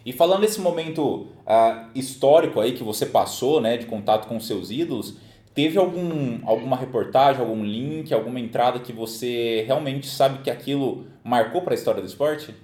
[0.05, 4.70] E falando desse momento uh, histórico aí que você passou, né, de contato com seus
[4.70, 5.16] ídolos,
[5.55, 11.62] teve algum, alguma reportagem, algum link, alguma entrada que você realmente sabe que aquilo marcou
[11.62, 12.55] para a história do esporte?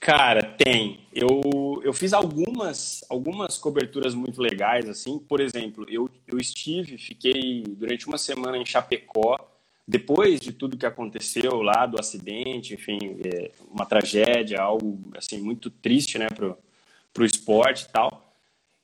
[0.00, 1.00] Cara, tem.
[1.12, 5.18] Eu, eu fiz algumas, algumas coberturas muito legais, assim.
[5.18, 9.36] Por exemplo, eu, eu estive, fiquei durante uma semana em Chapecó,
[9.86, 15.70] depois de tudo que aconteceu lá, do acidente, enfim, é uma tragédia, algo, assim, muito
[15.70, 16.58] triste, né, pro,
[17.12, 18.34] pro esporte e tal.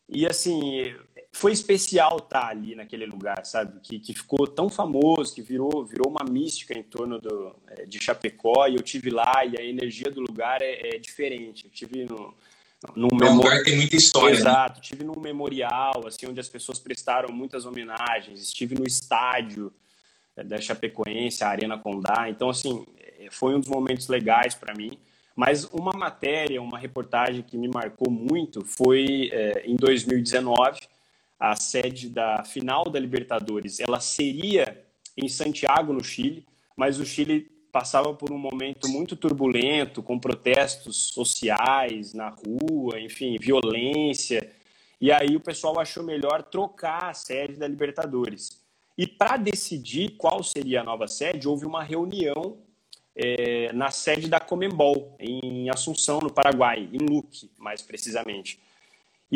[0.09, 0.95] E, assim,
[1.35, 3.81] foi especial estar ali naquele lugar, sabe?
[3.81, 8.03] Que, que ficou tão famoso, que virou, virou uma mística em torno do, é, de
[8.03, 8.69] Chapecó.
[8.69, 11.65] E eu tive lá e a energia do lugar é, é diferente.
[11.65, 12.33] Eu tive no,
[12.95, 14.35] num é um lugar que tem muita história.
[14.35, 14.41] Né?
[14.41, 14.77] Exato.
[14.77, 14.83] Né?
[14.83, 18.41] Tive num memorial, assim, onde as pessoas prestaram muitas homenagens.
[18.41, 19.73] Estive no estádio
[20.37, 22.29] é, da Chapecoense, a Arena Condá.
[22.29, 24.99] Então, assim, é, foi um dos momentos legais para mim.
[25.37, 30.79] Mas uma matéria, uma reportagem que me marcou muito foi é, em 2019
[31.39, 34.83] a sede da final da Libertadores, ela seria
[35.17, 41.09] em Santiago, no Chile, mas o Chile passava por um momento muito turbulento, com protestos
[41.09, 44.49] sociais na rua, enfim, violência.
[45.01, 48.63] E aí o pessoal achou melhor trocar a sede da Libertadores.
[48.97, 52.59] E para decidir qual seria a nova sede, houve uma reunião
[53.13, 58.61] é, na sede da Comembol, em Assunção, no Paraguai, em Luque, mais precisamente.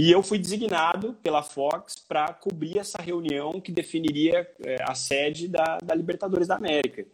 [0.00, 5.48] E eu fui designado pela Fox para cobrir essa reunião que definiria é, a sede
[5.48, 7.04] da, da, Libertadores da América.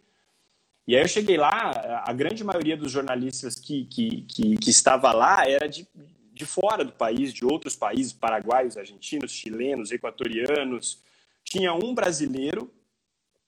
[0.87, 5.11] E aí eu cheguei lá, a grande maioria dos jornalistas que, que, que, que estava
[5.11, 5.87] lá era de,
[6.31, 11.01] de fora do país, de outros países, paraguaios, argentinos, chilenos, equatorianos.
[11.43, 12.71] Tinha um brasileiro,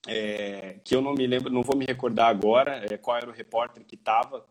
[0.07, 3.33] é, que eu não me lembro, não vou me recordar agora é, qual era o
[3.33, 4.43] repórter que estava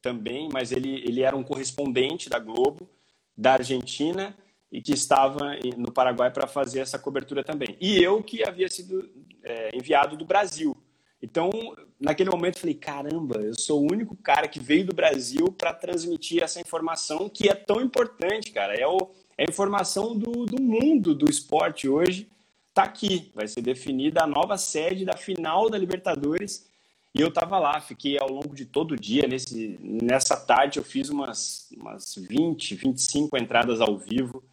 [0.00, 2.88] também, mas ele, ele era um correspondente da Globo
[3.36, 4.34] da Argentina
[4.70, 7.76] e que estava no Paraguai para fazer essa cobertura também.
[7.80, 9.10] E eu que havia sido
[9.42, 10.76] é, enviado do Brasil.
[11.22, 11.50] Então,
[11.98, 15.74] naquele momento, eu falei: caramba, eu sou o único cara que veio do Brasil para
[15.74, 18.74] transmitir essa informação que é tão importante, cara.
[18.74, 22.30] É, o, é a informação do, do mundo do esporte hoje.
[22.68, 23.30] Está aqui.
[23.34, 26.70] Vai ser definida a nova sede da final da Libertadores
[27.14, 29.26] e eu estava lá, fiquei ao longo de todo o dia.
[29.26, 34.44] Nesse, nessa tarde eu fiz umas, umas 20, 25 entradas ao vivo.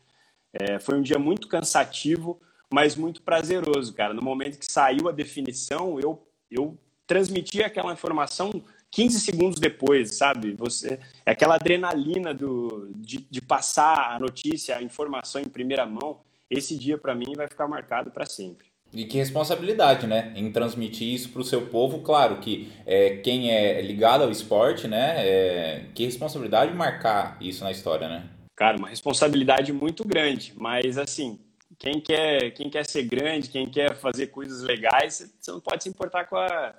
[0.51, 4.13] É, foi um dia muito cansativo, mas muito prazeroso, cara.
[4.13, 10.53] No momento que saiu a definição, eu, eu transmiti aquela informação 15 segundos depois, sabe?
[10.57, 16.19] Você, é aquela adrenalina do, de, de passar a notícia, a informação em primeira mão.
[16.49, 18.67] Esse dia, para mim, vai ficar marcado para sempre.
[18.93, 20.31] E que responsabilidade, né?
[20.35, 21.99] Em transmitir isso para o seu povo.
[21.99, 25.15] Claro que é, quem é ligado ao esporte, né?
[25.17, 28.29] É, que responsabilidade marcar isso na história, né?
[28.55, 30.53] Cara, uma responsabilidade muito grande.
[30.55, 31.37] Mas, assim,
[31.79, 35.89] quem quer, quem quer ser grande, quem quer fazer coisas legais, você não pode se
[35.89, 36.73] importar com a,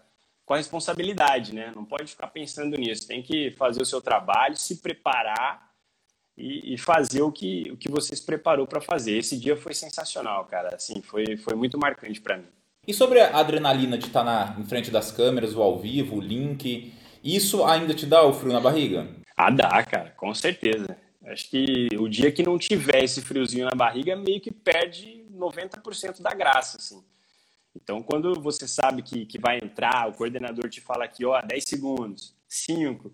[0.45, 1.73] com a responsabilidade, né?
[1.75, 3.07] Não pode ficar pensando nisso.
[3.07, 5.71] Tem que fazer o seu trabalho, se preparar
[6.37, 9.19] e, e, fazer o que, o que você se preparou para fazer.
[9.19, 10.75] Esse dia foi sensacional, cara.
[10.75, 12.49] Assim, foi, foi muito marcante para mim.
[12.87, 16.17] E sobre a adrenalina de estar tá na, em frente das câmeras, o ao vivo,
[16.17, 19.07] o link, isso ainda te dá o frio na barriga?
[19.37, 20.97] Ah, dá, cara, com certeza.
[21.31, 26.23] Acho que o dia que não tiver esse friozinho na barriga, meio que perde 90%
[26.23, 27.03] da graça, assim.
[27.75, 31.65] Então, quando você sabe que, que vai entrar, o coordenador te fala aqui, ó, 10
[31.65, 33.13] segundos, 5,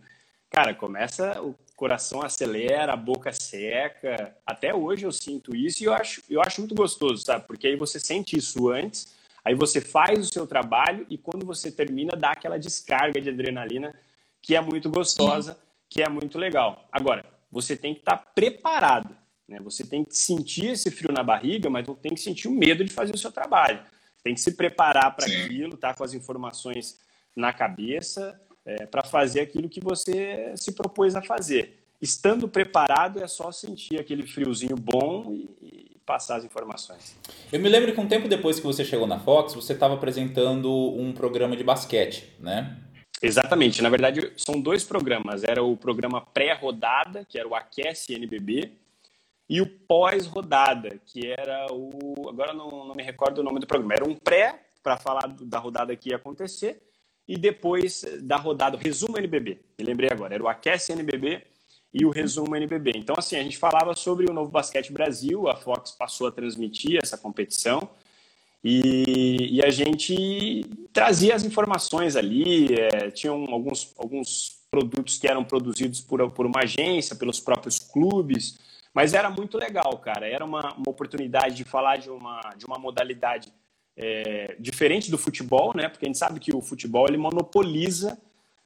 [0.48, 4.36] cara, começa, o coração acelera, a boca seca.
[4.46, 7.46] Até hoje eu sinto isso e eu acho, eu acho muito gostoso, sabe?
[7.46, 9.12] Porque aí você sente isso antes,
[9.44, 13.94] aí você faz o seu trabalho e quando você termina, dá aquela descarga de adrenalina
[14.40, 16.86] que é muito gostosa, que é muito legal.
[16.92, 17.24] Agora,
[17.54, 19.16] você tem que estar tá preparado,
[19.48, 19.60] né?
[19.62, 22.84] Você tem que sentir esse frio na barriga, mas não tem que sentir o medo
[22.84, 23.80] de fazer o seu trabalho.
[24.24, 26.98] Tem que se preparar para aquilo, tá com as informações
[27.36, 31.78] na cabeça, é, para fazer aquilo que você se propôs a fazer.
[32.02, 37.16] Estando preparado, é só sentir aquele friozinho bom e, e passar as informações.
[37.52, 40.70] Eu me lembro que um tempo depois que você chegou na Fox, você estava apresentando
[40.72, 42.78] um programa de basquete, né?
[43.22, 43.82] Exatamente.
[43.82, 45.44] Na verdade, são dois programas.
[45.44, 48.72] Era o programa pré-rodada, que era o Aquece NBB,
[49.48, 52.28] e o pós-rodada, que era o.
[52.28, 53.94] Agora não, não me recordo o nome do programa.
[53.94, 56.82] Era um pré, para falar da rodada que ia acontecer,
[57.26, 59.58] e depois da rodada, o resumo NBB.
[59.78, 61.42] Me lembrei agora, era o Aquece NBB
[61.92, 62.92] e o resumo NBB.
[62.96, 66.98] Então, assim, a gente falava sobre o Novo Basquete Brasil, a Fox passou a transmitir
[67.02, 67.88] essa competição
[68.64, 75.44] e, e a gente trazia as informações ali, é, tinham alguns, alguns produtos que eram
[75.44, 78.58] produzidos por, por uma agência, pelos próprios clubes,
[78.94, 80.26] mas era muito legal, cara.
[80.26, 83.52] Era uma, uma oportunidade de falar de uma, de uma modalidade
[83.96, 85.88] é, diferente do futebol, né?
[85.88, 88.18] Porque a gente sabe que o futebol ele monopoliza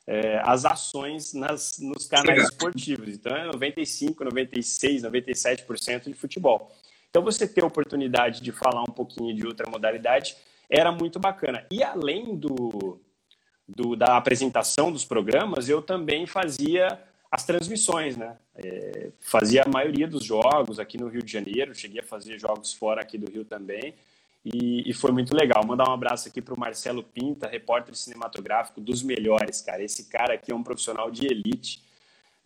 [0.06, 3.08] é, as ações nas, nos canais esportivos.
[3.08, 6.70] Então é 95, 96, 97% de futebol.
[7.18, 10.36] Então você ter a oportunidade de falar um pouquinho de outra modalidade
[10.70, 11.66] era muito bacana.
[11.68, 13.00] E além do,
[13.66, 16.96] do da apresentação dos programas, eu também fazia
[17.28, 18.36] as transmissões, né?
[18.54, 22.72] É, fazia a maioria dos jogos aqui no Rio de Janeiro, cheguei a fazer jogos
[22.72, 23.94] fora aqui do Rio também.
[24.44, 25.66] E, e, foi muito legal.
[25.66, 29.82] Mandar um abraço aqui para o Marcelo Pinta, repórter cinematográfico dos melhores, cara.
[29.82, 31.82] Esse cara aqui é um profissional de elite,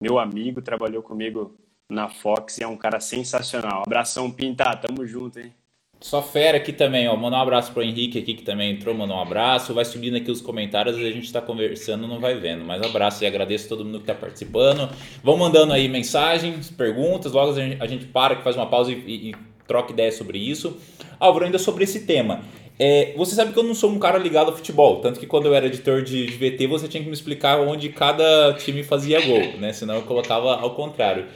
[0.00, 1.58] meu amigo, trabalhou comigo
[1.92, 3.82] na Fox e é um cara sensacional.
[3.86, 5.52] Abração, Pinta, tamo junto, hein?
[6.00, 7.16] Só fera aqui também, ó.
[7.16, 9.72] Mandar um abraço pro Henrique aqui que também entrou, mandou um abraço.
[9.72, 12.64] Vai subindo aqui os comentários a gente tá conversando, não vai vendo.
[12.64, 14.90] Mas abraço e agradeço todo mundo que tá participando.
[15.22, 18.90] Vão mandando aí mensagens, perguntas, logo a gente, a gente para, que faz uma pausa
[18.90, 20.76] e, e, e troca ideia sobre isso.
[21.20, 22.40] Álvaro, ainda sobre esse tema.
[22.80, 25.46] É, você sabe que eu não sou um cara ligado ao futebol, tanto que quando
[25.46, 29.20] eu era editor de, de, VT você tinha que me explicar onde cada time fazia
[29.20, 29.72] gol, né?
[29.72, 31.26] Senão eu colocava ao contrário.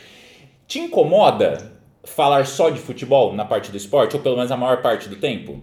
[0.66, 4.82] Te incomoda falar só de futebol na parte do esporte, ou pelo menos a maior
[4.82, 5.62] parte do tempo?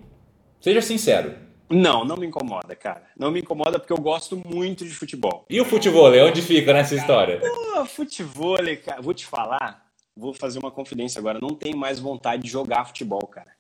[0.62, 1.36] Seja sincero.
[1.70, 3.04] Não, não me incomoda, cara.
[3.18, 5.46] Não me incomoda porque eu gosto muito de futebol.
[5.50, 7.40] E o futebol, onde fica nessa história?
[7.40, 9.86] Pô, futebol, cara, vou te falar,
[10.16, 11.40] vou fazer uma confidência agora.
[11.42, 13.52] Não tenho mais vontade de jogar futebol, cara.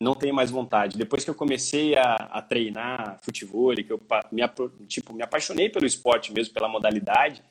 [0.00, 0.96] Não tenho mais vontade.
[0.96, 4.42] Depois que eu comecei a, a treinar futebol, que eu me,
[4.86, 7.42] tipo, me apaixonei pelo esporte mesmo, pela modalidade,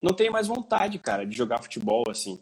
[0.00, 2.40] não tenho mais vontade, cara, de jogar futebol assim.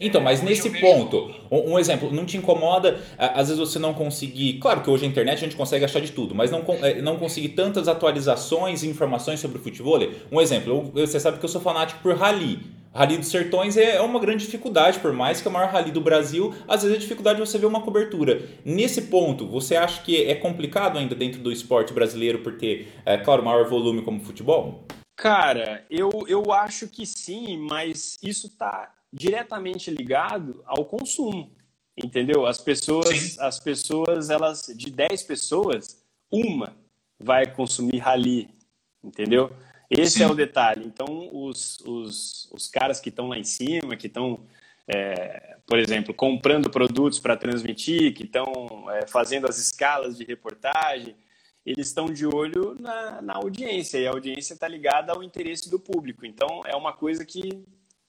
[0.00, 4.54] Então, mas nesse ponto, um, exemplo, não te incomoda, às vezes você não conseguir.
[4.54, 7.16] Claro que hoje a internet a gente consegue achar de tudo, mas não, é, não
[7.16, 9.98] conseguir tantas atualizações e informações sobre o futebol.
[10.30, 12.60] Um exemplo, você sabe que eu sou fanático por rally.
[12.92, 16.00] Rally dos Sertões é uma grande dificuldade, por mais que é o maior rally do
[16.00, 18.40] Brasil, às vezes é dificuldade você ver uma cobertura.
[18.64, 23.18] Nesse ponto, você acha que é complicado ainda dentro do esporte brasileiro por ter, é,
[23.18, 24.82] claro, maior volume como futebol?
[25.14, 31.50] Cara, eu, eu acho que sim, mas isso está diretamente ligado ao consumo,
[31.96, 32.46] entendeu?
[32.46, 33.40] As pessoas, sim.
[33.40, 36.76] as pessoas, elas de 10 pessoas, uma
[37.18, 38.50] vai consumir rally,
[39.02, 39.50] entendeu?
[39.88, 40.24] Esse Sim.
[40.24, 40.84] é o detalhe.
[40.84, 44.40] Então, os, os, os caras que estão lá em cima, que estão,
[44.86, 48.44] é, por exemplo, comprando produtos para transmitir, que estão
[48.90, 51.14] é, fazendo as escalas de reportagem,
[51.64, 55.80] eles estão de olho na, na audiência, e a audiência está ligada ao interesse do
[55.80, 56.24] público.
[56.24, 57.64] Então, é uma coisa que,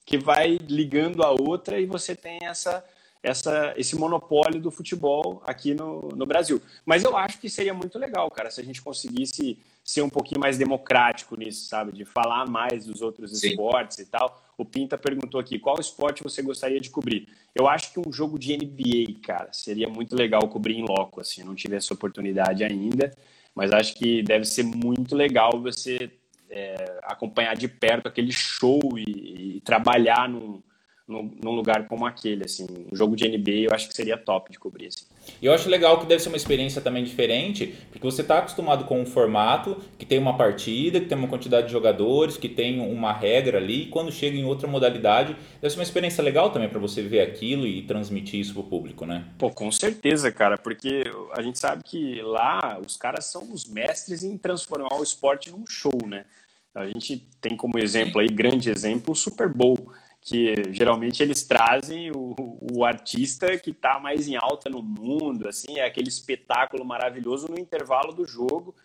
[0.07, 2.81] que vai ligando a outra e você tem essa,
[3.21, 6.61] essa, esse monopólio do futebol aqui no, no Brasil.
[6.85, 10.39] Mas eu acho que seria muito legal, cara, se a gente conseguisse ser um pouquinho
[10.39, 11.91] mais democrático nisso, sabe?
[11.91, 13.49] De falar mais dos outros Sim.
[13.49, 14.41] esportes e tal.
[14.57, 17.27] O Pinta perguntou aqui, qual esporte você gostaria de cobrir?
[17.53, 21.43] Eu acho que um jogo de NBA, cara, seria muito legal cobrir em loco, assim.
[21.43, 23.13] Não tive essa oportunidade ainda.
[23.53, 26.11] Mas acho que deve ser muito legal você
[26.49, 30.61] é, acompanhar de perto aquele show e, e trabalhar num,
[31.07, 32.43] num, lugar como aquele.
[32.43, 32.67] Assim.
[32.91, 34.87] Um jogo de NBA eu acho que seria top de cobrir.
[34.87, 35.05] Assim.
[35.41, 38.85] E eu acho legal que deve ser uma experiência também diferente, porque você está acostumado
[38.85, 42.79] com um formato que tem uma partida, que tem uma quantidade de jogadores, que tem
[42.79, 46.69] uma regra ali, e quando chega em outra modalidade, deve ser uma experiência legal também
[46.69, 49.25] para você ver aquilo e transmitir isso para o público, né?
[49.37, 54.23] Pô, com certeza, cara, porque a gente sabe que lá os caras são os mestres
[54.23, 56.25] em transformar o esporte num show, né?
[56.73, 59.91] A gente tem como exemplo aí, grande exemplo, o Super Bowl
[60.27, 62.35] que geralmente eles trazem o,
[62.73, 67.57] o artista que está mais em alta no mundo, assim, é aquele espetáculo maravilhoso no
[67.57, 68.75] intervalo do jogo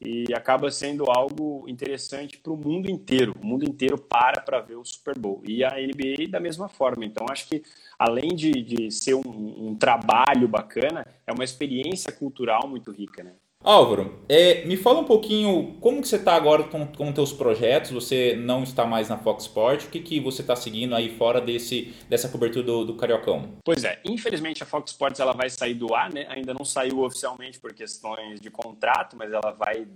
[0.00, 3.34] e acaba sendo algo interessante para o mundo inteiro.
[3.42, 5.42] O mundo inteiro para para ver o Super Bowl.
[5.44, 7.04] E a NBA da mesma forma.
[7.04, 7.64] Então, acho que
[7.98, 13.32] além de, de ser um, um trabalho bacana, é uma experiência cultural muito rica, né?
[13.64, 17.92] Álvaro, é, me fala um pouquinho como que você está agora com, com teus projetos,
[17.92, 21.40] você não está mais na Fox Sport, o que, que você está seguindo aí fora
[21.40, 23.56] desse, dessa cobertura do, do Cariocão?
[23.64, 26.26] Pois é, infelizmente a Fox Sports ela vai sair do ar, né?
[26.28, 29.86] ainda não saiu oficialmente por questões de contrato, mas ela vai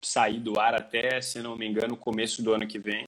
[0.00, 3.06] sair do ar até, se não me engano, começo do ano que vem.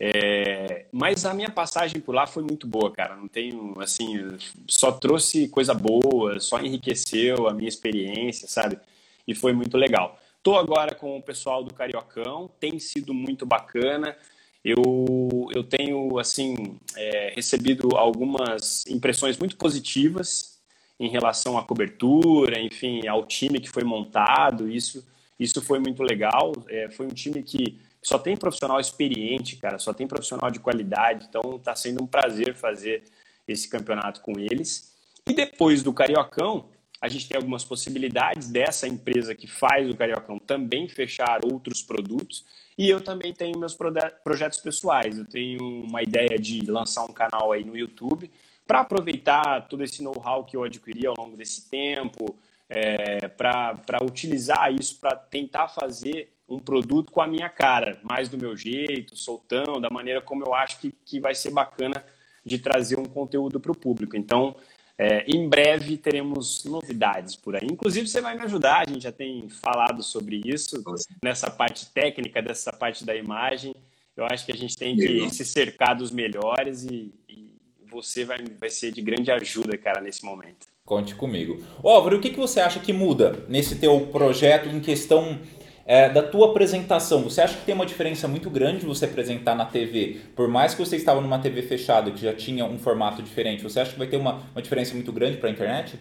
[0.00, 3.14] É, mas a minha passagem por lá foi muito boa, cara.
[3.14, 8.80] Não tenho, assim, só trouxe coisa boa, só enriqueceu a minha experiência, sabe?
[9.26, 10.18] E foi muito legal.
[10.36, 14.16] Estou agora com o pessoal do Cariocão, tem sido muito bacana.
[14.64, 20.60] Eu, eu tenho assim é, recebido algumas impressões muito positivas
[20.98, 24.70] em relação à cobertura, enfim, ao time que foi montado.
[24.70, 25.06] Isso,
[25.38, 26.52] isso foi muito legal.
[26.68, 31.26] É, foi um time que só tem profissional experiente, cara, só tem profissional de qualidade.
[31.28, 33.04] Então está sendo um prazer fazer
[33.46, 34.92] esse campeonato com eles.
[35.28, 36.66] E depois do Cariocão,
[37.02, 42.44] a gente tem algumas possibilidades dessa empresa que faz o Cariocão também fechar outros produtos.
[42.78, 43.76] E eu também tenho meus
[44.22, 45.18] projetos pessoais.
[45.18, 48.30] Eu tenho uma ideia de lançar um canal aí no YouTube
[48.64, 52.36] para aproveitar todo esse know-how que eu adquiri ao longo desse tempo,
[52.68, 58.38] é, para utilizar isso para tentar fazer um produto com a minha cara, mais do
[58.38, 62.04] meu jeito, soltão, da maneira como eu acho que, que vai ser bacana
[62.44, 64.16] de trazer um conteúdo para o público.
[64.16, 64.54] Então,
[65.02, 67.66] é, em breve teremos novidades por aí.
[67.68, 70.80] Inclusive, você vai me ajudar, a gente já tem falado sobre isso,
[71.24, 73.74] nessa parte técnica, dessa parte da imagem.
[74.16, 77.50] Eu acho que a gente tem que se cercar dos melhores e, e
[77.90, 80.68] você vai, vai ser de grande ajuda, cara, nesse momento.
[80.84, 81.60] Conte comigo.
[81.82, 85.40] Álvaro, o que, que você acha que muda nesse teu projeto em questão
[85.84, 89.64] é, da tua apresentação, você acha que tem uma diferença muito grande você apresentar na
[89.64, 90.20] TV?
[90.36, 93.80] Por mais que você estava numa TV fechada, que já tinha um formato diferente, você
[93.80, 95.98] acha que vai ter uma, uma diferença muito grande para a internet?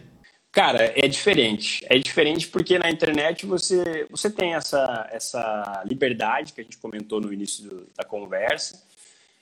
[0.51, 1.85] Cara, é diferente.
[1.89, 7.21] É diferente porque na internet você, você tem essa, essa liberdade que a gente comentou
[7.21, 8.83] no início do, da conversa.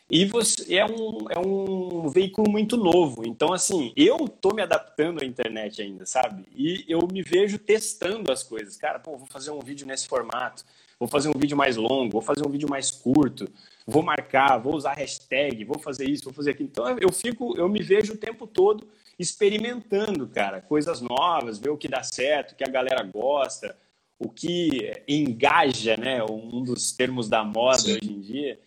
[0.09, 3.27] E você é um, é um veículo muito novo.
[3.27, 6.45] Então, assim, eu tô me adaptando à internet ainda, sabe?
[6.55, 8.75] E eu me vejo testando as coisas.
[8.75, 10.65] Cara, pô, vou fazer um vídeo nesse formato,
[10.99, 13.47] vou fazer um vídeo mais longo, vou fazer um vídeo mais curto,
[13.85, 16.69] vou marcar, vou usar hashtag, vou fazer isso, vou fazer aquilo.
[16.71, 18.87] Então, eu fico, eu me vejo o tempo todo
[19.19, 23.77] experimentando, cara, coisas novas, ver o que dá certo, o que a galera gosta,
[24.17, 26.23] o que engaja, né?
[26.23, 27.97] Um dos termos da moda Sim.
[27.97, 28.59] hoje em dia.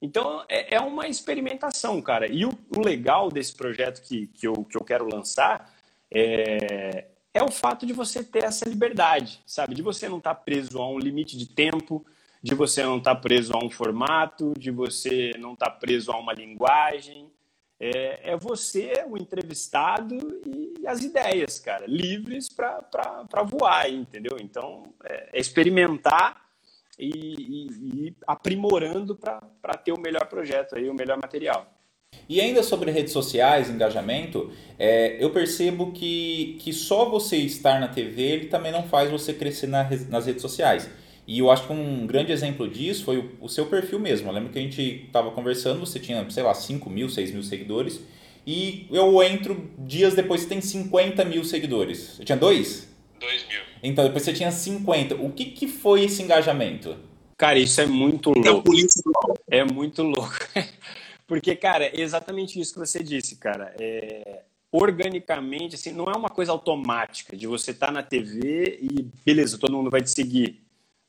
[0.00, 2.30] Então, é, é uma experimentação, cara.
[2.30, 5.72] E o, o, legal desse projeto que, que, eu, que eu quero lançar
[6.10, 9.74] é, é o fato de você ter essa liberdade, sabe?
[9.74, 12.06] De você não estar tá preso a um limite de tempo,
[12.42, 16.12] de você não estar tá preso a um formato, de você não estar tá preso
[16.12, 17.30] a uma linguagem.
[17.80, 24.36] É, é você, o entrevistado e as ideias, cara, livres para voar, entendeu?
[24.40, 26.47] Então, é, experimentar
[26.98, 31.66] e, e, e aprimorando para ter o melhor projeto, aí, o melhor material.
[32.28, 37.88] E ainda sobre redes sociais, engajamento, é, eu percebo que, que só você estar na
[37.88, 40.88] TV ele também não faz você crescer na, nas redes sociais.
[41.26, 44.28] E eu acho que um grande exemplo disso foi o, o seu perfil mesmo.
[44.28, 47.42] Eu lembro que a gente estava conversando, você tinha, sei lá, 5 mil, 6 mil
[47.42, 48.00] seguidores.
[48.46, 52.14] E eu entro dias depois, você tem 50 mil seguidores.
[52.16, 52.87] Você tinha dois?
[53.18, 53.60] 2 mil.
[53.82, 55.16] Então, depois você tinha 50.
[55.16, 56.96] O que, que foi esse engajamento?
[57.36, 58.44] Cara, isso é muito louco.
[59.48, 60.34] É muito louco.
[61.26, 63.74] Porque, cara, é exatamente isso que você disse, cara.
[63.78, 64.42] É,
[64.72, 69.58] organicamente, assim, não é uma coisa automática de você estar tá na TV e beleza,
[69.58, 70.62] todo mundo vai te seguir.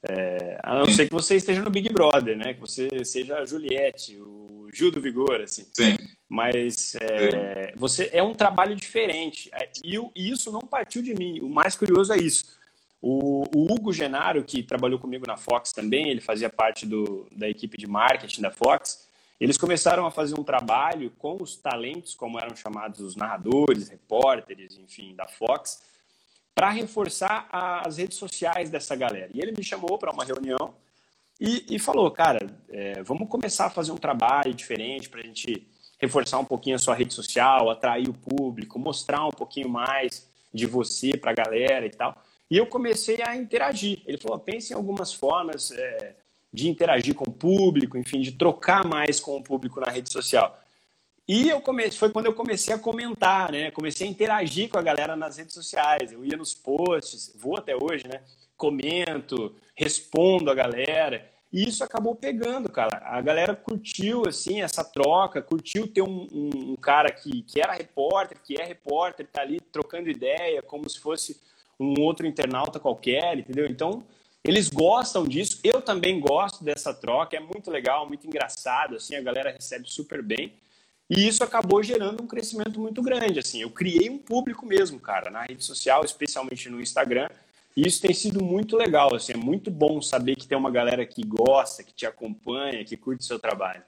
[0.08, 2.54] É, a não ser que você esteja no Big Brother, né?
[2.54, 5.66] Que você seja a Juliette, o Gil do Vigor, assim.
[5.74, 5.98] Sim.
[6.28, 9.50] Mas é, você é um trabalho diferente.
[9.54, 11.40] É, e isso não partiu de mim.
[11.42, 12.58] O mais curioso é isso.
[13.02, 17.50] O, o, Hugo Genaro, que trabalhou comigo na Fox também, ele fazia parte do, da
[17.50, 19.08] equipe de marketing da Fox.
[19.40, 24.78] Eles começaram a fazer um trabalho com os talentos, como eram chamados os narradores, repórteres,
[24.78, 25.82] enfim, da Fox,
[26.60, 29.30] para reforçar as redes sociais dessa galera.
[29.34, 30.74] E ele me chamou para uma reunião
[31.40, 35.66] e, e falou, cara, é, vamos começar a fazer um trabalho diferente para a gente
[35.98, 40.66] reforçar um pouquinho a sua rede social, atrair o público, mostrar um pouquinho mais de
[40.66, 42.22] você para a galera e tal.
[42.52, 44.04] E eu comecei a interagir.
[44.06, 46.16] Ele falou, pense em algumas formas é,
[46.52, 50.59] de interagir com o público, enfim, de trocar mais com o público na rede social.
[51.30, 53.70] E eu comecei, foi quando eu comecei a comentar, né?
[53.70, 56.12] Comecei a interagir com a galera nas redes sociais.
[56.12, 58.24] Eu ia nos posts, vou até hoje, né?
[58.58, 61.30] Comento, respondo a galera.
[61.54, 63.04] E isso acabou pegando, cara.
[63.06, 68.40] A galera curtiu, assim, essa troca, curtiu ter um, um, cara que, que era repórter,
[68.44, 71.40] que é repórter, tá ali trocando ideia, como se fosse
[71.80, 73.68] um outro internauta qualquer, entendeu?
[73.68, 74.04] Então,
[74.44, 75.60] eles gostam disso.
[75.64, 77.38] Eu também gosto dessa troca.
[77.38, 80.58] É muito legal, muito engraçado, assim, a galera recebe super bem.
[81.10, 83.40] E isso acabou gerando um crescimento muito grande.
[83.40, 87.28] Assim, eu criei um público mesmo, cara, na rede social, especialmente no Instagram.
[87.76, 89.16] E isso tem sido muito legal.
[89.16, 92.96] Assim, é muito bom saber que tem uma galera que gosta, que te acompanha, que
[92.96, 93.82] curte o seu trabalho.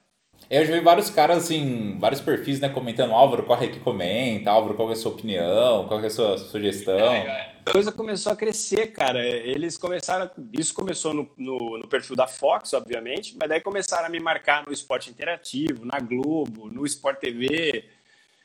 [0.50, 4.74] Eu já vi vários caras, assim, vários perfis, né, comentando, Álvaro, corre aqui comenta, Álvaro,
[4.74, 7.12] qual é a sua opinião, qual é a sua sugestão.
[7.12, 7.51] É, é.
[7.70, 9.24] Coisa começou a crescer, cara.
[9.24, 14.10] Eles começaram, isso começou no, no, no, perfil da Fox, obviamente, mas daí começaram a
[14.10, 17.88] me marcar no Esporte Interativo, na Globo, no Sport TV.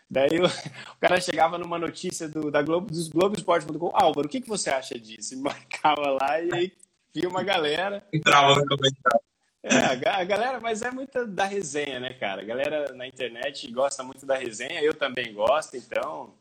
[0.10, 0.46] Daí o,
[0.96, 4.48] o cara chegava numa notícia do, da Globo, dos Globo Esporte.com, Álvaro, o que, que
[4.48, 5.34] você acha disso?
[5.34, 6.74] E marcava lá e aí
[7.14, 8.04] via uma galera.
[8.14, 9.22] Entrava no comentário.
[9.64, 12.42] É, a galera, mas é muito da resenha, né, cara?
[12.42, 16.34] A galera na internet gosta muito da resenha, eu também gosto, então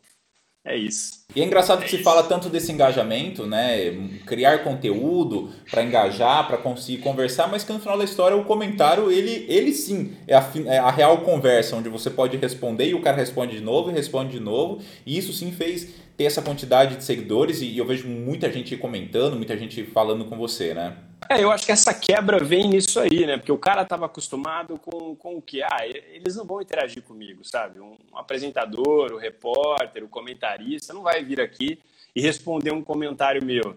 [0.67, 1.25] é isso.
[1.35, 3.93] E é engraçado é que se fala tanto desse engajamento, né?
[4.27, 9.13] Criar conteúdo para engajar, para conseguir conversar, mas que no final da história o comentário,
[9.13, 13.01] ele, ele sim é a, é a real conversa, onde você pode responder e o
[13.01, 14.83] cara responde de novo e responde de novo.
[15.07, 19.37] E isso sim fez ter essa quantidade de seguidores e eu vejo muita gente comentando,
[19.37, 20.97] muita gente falando com você, né?
[21.29, 23.37] É, eu acho que essa quebra vem nisso aí, né?
[23.37, 25.63] Porque o cara estava acostumado com, com o que?
[25.63, 27.81] Ah, eles não vão interagir comigo, sabe?
[27.81, 31.79] Um apresentador, o repórter, o comentarista não vai vir aqui
[32.15, 33.77] e responder um comentário meu.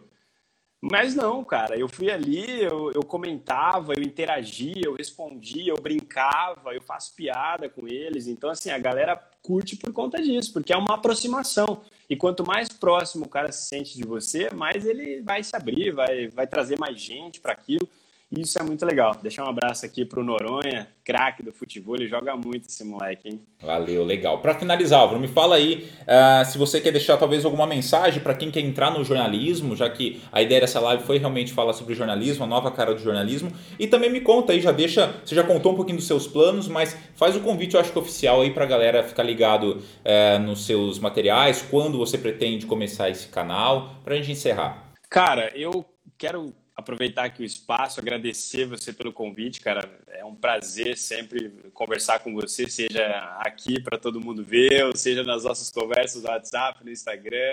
[0.82, 6.73] Mas não, cara, eu fui ali, eu, eu comentava, eu interagia, eu respondia, eu brincava,
[6.73, 8.27] eu faço piada com eles.
[8.27, 11.82] Então, assim, a galera curte por conta disso, porque é uma aproximação.
[12.09, 15.91] E quanto mais próximo o cara se sente de você, mais ele vai se abrir,
[15.91, 17.88] vai, vai trazer mais gente para aquilo.
[18.32, 19.15] E isso é muito legal.
[19.23, 23.41] Deixar um abraço aqui pro Noronha, craque do futebol, ele joga muito esse moleque, hein?
[23.59, 24.39] Valeu, legal.
[24.39, 28.36] Para finalizar, Álvaro, me fala aí uh, se você quer deixar talvez alguma mensagem para
[28.36, 31.95] quem quer entrar no jornalismo, já que a ideia dessa live foi realmente falar sobre
[31.95, 33.51] jornalismo, a nova cara do jornalismo.
[33.80, 36.67] E também me conta aí, já deixa, você já contou um pouquinho dos seus planos,
[36.67, 40.39] mas faz o convite, eu acho que oficial aí para a galera ficar ligado uh,
[40.39, 44.93] nos seus materiais, quando você pretende começar esse canal, para a gente encerrar.
[45.09, 45.84] Cara, eu
[46.15, 49.89] quero aproveitar aqui o espaço, agradecer você pelo convite, cara.
[50.07, 53.05] É um prazer sempre conversar com você, seja
[53.39, 57.51] aqui para todo mundo ver, ou seja nas nossas conversas no WhatsApp, no Instagram.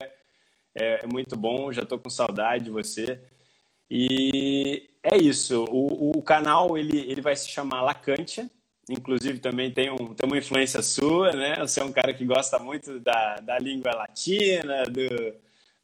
[0.74, 3.20] É, é muito bom, já estou com saudade de você.
[3.90, 5.64] E é isso.
[5.70, 8.48] O, o, canal ele, ele vai se chamar Lacantia.
[8.88, 11.56] Inclusive também tem, um, tem uma influência sua, né?
[11.58, 15.34] Você é um cara que gosta muito da, da língua latina, do,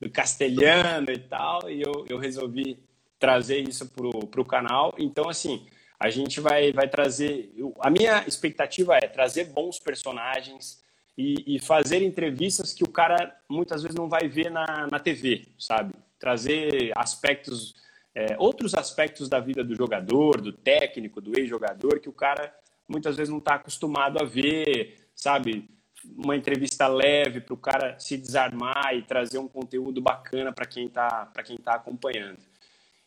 [0.01, 1.69] do castelhano e tal.
[1.69, 2.79] E eu, eu resolvi
[3.23, 4.93] trazer isso para o canal.
[4.99, 5.65] Então, assim,
[5.97, 7.55] a gente vai, vai trazer.
[7.79, 10.83] A minha expectativa é trazer bons personagens
[11.17, 15.47] e, e fazer entrevistas que o cara muitas vezes não vai ver na, na TV,
[15.57, 15.95] sabe?
[16.19, 17.77] Trazer aspectos,
[18.13, 22.53] é, outros aspectos da vida do jogador, do técnico, do ex-jogador, que o cara
[22.89, 25.71] muitas vezes não está acostumado a ver, sabe?
[26.17, 30.87] Uma entrevista leve para o cara se desarmar e trazer um conteúdo bacana para quem
[30.87, 31.31] está
[31.63, 32.51] tá acompanhando.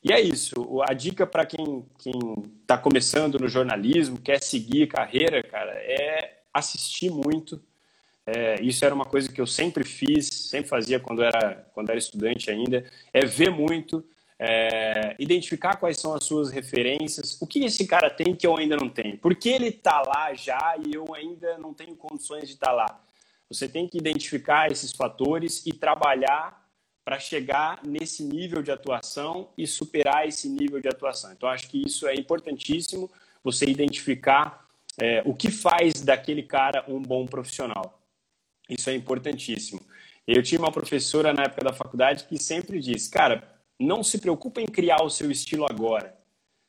[0.05, 0.53] E é isso.
[0.87, 1.83] A dica para quem
[2.61, 7.59] está começando no jornalismo, quer seguir carreira, cara, é assistir muito.
[8.23, 11.97] É, isso era uma coisa que eu sempre fiz, sempre fazia quando era, quando era
[11.97, 12.85] estudante ainda.
[13.11, 14.05] É ver muito,
[14.37, 18.75] é, identificar quais são as suas referências, o que esse cara tem que eu ainda
[18.75, 22.53] não tenho, por que ele está lá já e eu ainda não tenho condições de
[22.53, 23.01] estar tá lá.
[23.49, 26.63] Você tem que identificar esses fatores e trabalhar
[27.05, 31.31] para chegar nesse nível de atuação e superar esse nível de atuação.
[31.31, 33.09] Então, acho que isso é importantíssimo,
[33.43, 38.01] você identificar é, o que faz daquele cara um bom profissional.
[38.67, 39.79] Isso é importantíssimo.
[40.27, 43.47] Eu tinha uma professora na época da faculdade que sempre disse: cara,
[43.79, 46.17] não se preocupe em criar o seu estilo agora.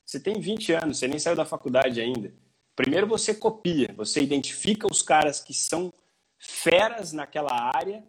[0.04, 2.32] Você tem 20 anos, você nem saiu da faculdade ainda.
[2.74, 5.90] Primeiro você copia, você identifica os caras que são
[6.38, 8.04] feras naquela área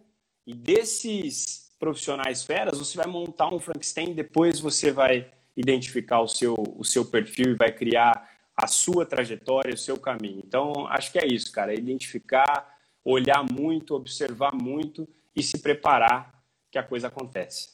[0.46, 6.54] e desses profissionais feras, você vai montar um Frankenstein, depois você vai identificar o seu,
[6.76, 10.42] o seu perfil e vai criar a sua trajetória, o seu caminho.
[10.44, 16.42] Então, acho que é isso, cara, é identificar, olhar muito, observar muito e se preparar
[16.70, 17.68] que a coisa acontece.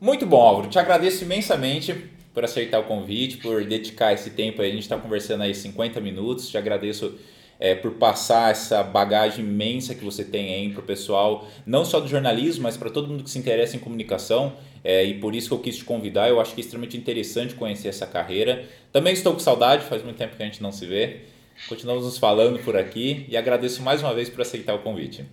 [0.00, 0.68] Muito bom, Álvaro.
[0.68, 4.68] Te agradeço imensamente por aceitar o convite, por dedicar esse tempo aí.
[4.68, 6.48] A gente está conversando aí 50 minutos.
[6.48, 7.18] Te agradeço
[7.64, 12.06] é, por passar essa bagagem imensa que você tem para o pessoal, não só do
[12.06, 14.52] jornalismo, mas para todo mundo que se interessa em comunicação.
[14.84, 16.28] É, e por isso que eu quis te convidar.
[16.28, 18.68] Eu acho que é extremamente interessante conhecer essa carreira.
[18.92, 21.22] Também estou com saudade, faz muito tempo que a gente não se vê.
[21.66, 25.24] Continuamos nos falando por aqui e agradeço mais uma vez por aceitar o convite.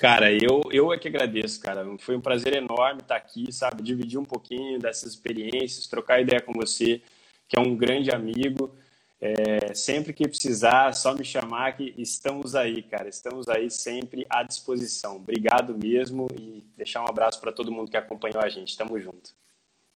[0.00, 1.86] Cara, eu, eu é que agradeço, cara.
[2.00, 3.80] Foi um prazer enorme estar aqui, sabe?
[3.84, 7.00] Dividir um pouquinho dessas experiências, trocar ideia com você,
[7.48, 8.74] que é um grande amigo.
[9.18, 13.08] É, sempre que precisar, só me chamar que estamos aí, cara.
[13.08, 15.16] Estamos aí sempre à disposição.
[15.16, 18.76] Obrigado mesmo e deixar um abraço para todo mundo que acompanhou a gente.
[18.76, 19.34] Tamo junto.